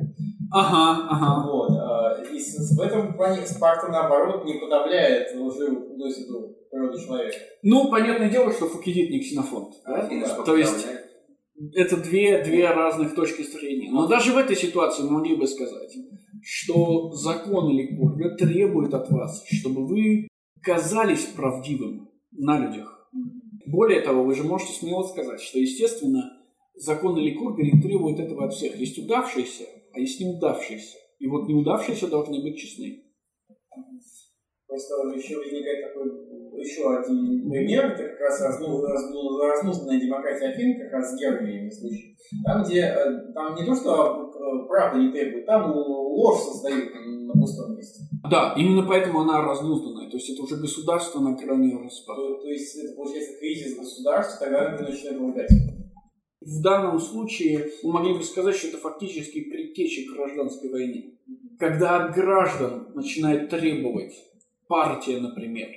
[0.51, 1.47] Ага, ага.
[1.47, 1.71] Вот.
[1.71, 7.38] а, И в этом плане Спарта, наоборот, не подавляет лживую досвету природы человека.
[7.61, 9.75] Ну, понятное дело, что Фукидид не ксенофонт.
[9.86, 10.01] да?
[10.01, 10.30] Афины да.
[10.34, 10.88] что То есть-.
[11.74, 13.91] Это две, две разных точки зрения.
[13.91, 15.93] Но даже в этой ситуации мы могли бы сказать,
[16.41, 20.28] что закон или Курга требует от вас, чтобы вы
[20.62, 23.10] казались правдивым на людях.
[23.66, 26.32] Более того, вы же можете смело сказать, что, естественно,
[26.76, 28.78] закон или Курга не требует этого от всех.
[28.78, 30.97] Есть удавшиеся, а есть неудавшиеся.
[31.20, 33.03] И вот неудавшиеся должны быть честны.
[34.66, 36.10] Просто еще возникает такой
[36.60, 41.70] еще один пример, это как раз разну- разну- разнузданная демократия Афин, как раз с Гергиевыми
[41.70, 42.18] случай.
[42.45, 47.34] Там, где э, там не то, что э, правда не требует, там ложь создают на
[47.34, 48.03] пустом месте.
[48.30, 50.10] Да, именно поэтому она разнузданная.
[50.10, 52.22] То есть это уже государство на грани распада.
[52.22, 55.51] То, то есть это получается кризис государства, тогда оно начинает лгать.
[56.41, 61.20] В данном случае мы могли бы сказать, что это фактически предтеча гражданской войны.
[61.60, 64.14] Когда от граждан начинает требовать
[64.68, 65.70] партия, например,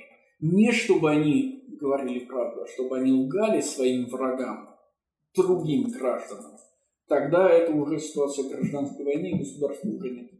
[0.43, 4.77] не чтобы они говорили правду, а чтобы они лгали своим врагам,
[5.33, 6.57] другим гражданам,
[7.07, 10.31] тогда это уже ситуация гражданской войны, и государства уже нет.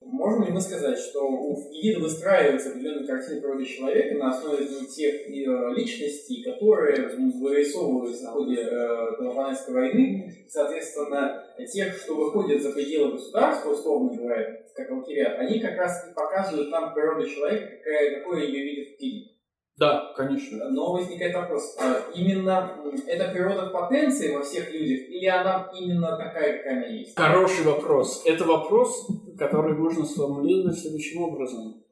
[0.00, 5.14] Можем ли мы сказать, что у Фугида выстраивается определенная картина природы человека на основе тех
[5.14, 13.12] э, личностей, которые вырисовываются в ходе э, Пелопонесской войны, соответственно, тех, что выходят за пределы
[13.12, 18.46] государства, условно говоря, как Алкивиад, они как раз и показывают нам природу человека, какая, какой
[18.46, 19.39] ее видит Фугид.
[19.80, 20.68] Да, конечно.
[20.68, 22.70] Но возникает вопрос, а именно
[23.06, 27.16] эта природа потенции во всех людях, или она именно такая, какая она есть?
[27.16, 28.22] Хороший вопрос.
[28.26, 29.08] Это вопрос,
[29.38, 31.82] который можно сформулировать следующим образом.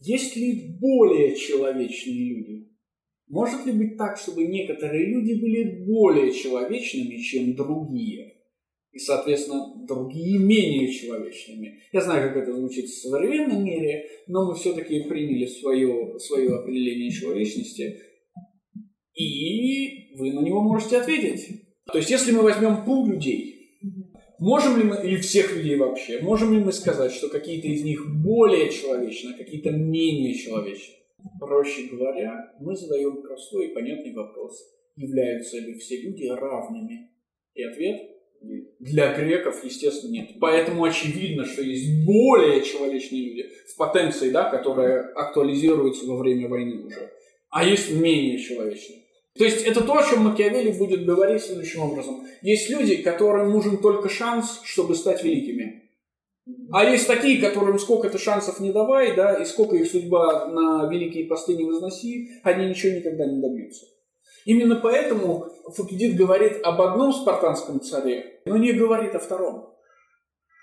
[0.00, 2.72] Есть ли более человечные люди?
[3.28, 8.37] Может ли быть так, чтобы некоторые люди были более человечными, чем другие?
[8.92, 11.82] И, соответственно, другие менее человечными.
[11.92, 17.10] Я знаю, как это звучит в современном мире, но мы все-таки приняли свое, свое определение
[17.10, 18.00] человечности,
[19.14, 21.64] и вы на него можете ответить.
[21.92, 23.78] То есть, если мы возьмем пул людей,
[24.38, 28.04] можем ли мы, или всех людей вообще, можем ли мы сказать, что какие-то из них
[28.22, 30.94] более человечны, а какие-то менее человечны?
[31.40, 34.62] Проще говоря, мы задаем простой и понятный вопрос.
[34.96, 37.10] Являются ли все люди равными?
[37.54, 38.17] И ответ.
[38.78, 40.30] Для греков, естественно, нет.
[40.40, 46.84] Поэтому очевидно, что есть более человечные люди в потенции, да, которая актуализируется во время войны
[46.86, 47.10] уже.
[47.50, 49.00] А есть менее человечные.
[49.36, 52.26] То есть это то, о чем Макиавелли будет говорить следующим образом.
[52.42, 55.84] Есть люди, которым нужен только шанс, чтобы стать великими.
[56.72, 60.88] А есть такие, которым сколько ты шансов не давай, да, и сколько их судьба на
[60.90, 63.86] великие посты не возноси, они ничего никогда не добьются.
[64.48, 65.46] Именно поэтому
[65.76, 69.74] Фукидид говорит об одном спартанском царе, но не говорит о втором.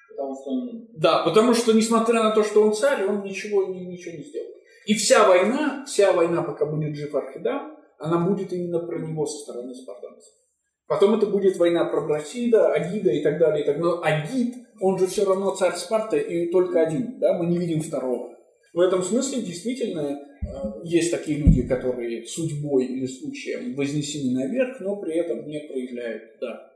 [0.10, 3.86] Потому что он Да, потому что, несмотря на то, что он царь, он ничего, ни-
[3.86, 4.50] ничего не сделал.
[4.88, 9.38] И вся война, вся война, пока будет жив Архидам, она будет именно про него со
[9.44, 10.34] стороны спартанцев.
[10.88, 13.64] Потом это будет война про Брасида, Агида и так далее.
[13.64, 13.98] И так далее.
[13.98, 17.82] Но Агид, он же все равно царь Спарты и только один, да, мы не видим
[17.82, 18.35] второго.
[18.76, 20.46] В этом смысле действительно э,
[20.84, 26.74] есть такие люди, которые судьбой или случаем вознесены наверх, но при этом не проявляют, да.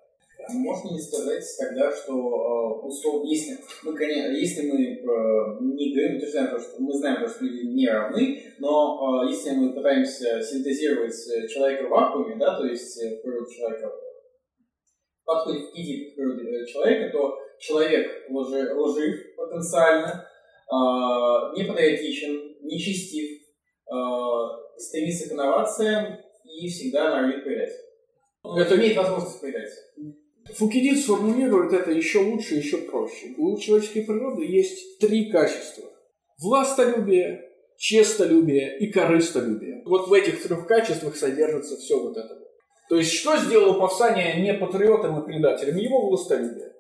[0.48, 5.94] А Можно ли сказать тогда, что э, условно, если мы, конечно, если мы э, не
[5.94, 9.74] говорим, утверждаем то, что мы знаем, то, что люди не равны, но э, если мы
[9.74, 13.92] пытаемся синтезировать э, человека в вакууме, да, то есть э, природу человека
[15.26, 20.29] подходит к идее природы э, человека, то человек лжи- лжив потенциально,
[20.72, 23.42] э, непатриотичен, нечестив,
[23.92, 23.96] э,
[24.78, 27.74] стремится к инновациям и всегда норовит предать.
[28.44, 29.72] Это имеет возможность предать.
[30.56, 33.34] Фукидид сформулирует это еще лучше, еще проще.
[33.38, 35.90] У человеческой природы есть три качества.
[36.42, 37.44] Властолюбие,
[37.78, 39.84] честолюбие и корыстолюбие.
[39.86, 42.40] Вот в этих трех качествах содержится все вот это.
[42.90, 45.78] То есть, что сделало Павсания не патриотом и предателем?
[45.78, 46.74] Его властолюбие.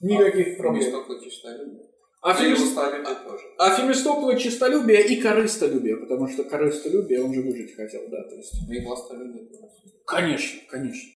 [0.00, 0.82] Никаких проблем.
[0.82, 1.88] Фемистокла честолюбие.
[2.24, 3.44] А, властолюбие тоже.
[3.58, 8.54] а Фемистокло честолюбие и корыстолюбие, потому что корыстолюбие он же выжить хотел, да, то есть.
[8.70, 9.68] И властолюбие тоже.
[10.06, 11.10] Конечно, конечно.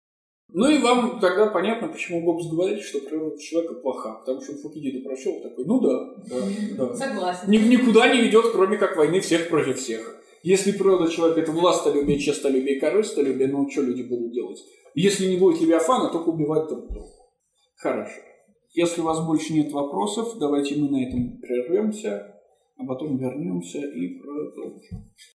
[0.50, 4.14] Ну и вам тогда понятно, почему Гоббс говорит, что природа человека плоха.
[4.14, 6.36] Потому что Фукидида прочел такой, ну да, да,
[6.76, 6.94] да.
[6.94, 7.50] Согласен.
[7.50, 10.16] Ни- никуда не ведет, кроме как войны всех против всех.
[10.42, 14.58] Если природа человека это властолюбие, честолюбие корыстолюбие, ну что люди будут делать?
[14.94, 17.08] Если не будет Левиафана, только убивать друг друга.
[17.76, 18.20] Хорошо.
[18.72, 22.34] Если у вас больше нет вопросов, давайте мы на этом прервемся,
[22.76, 25.10] а потом вернемся и продолжим.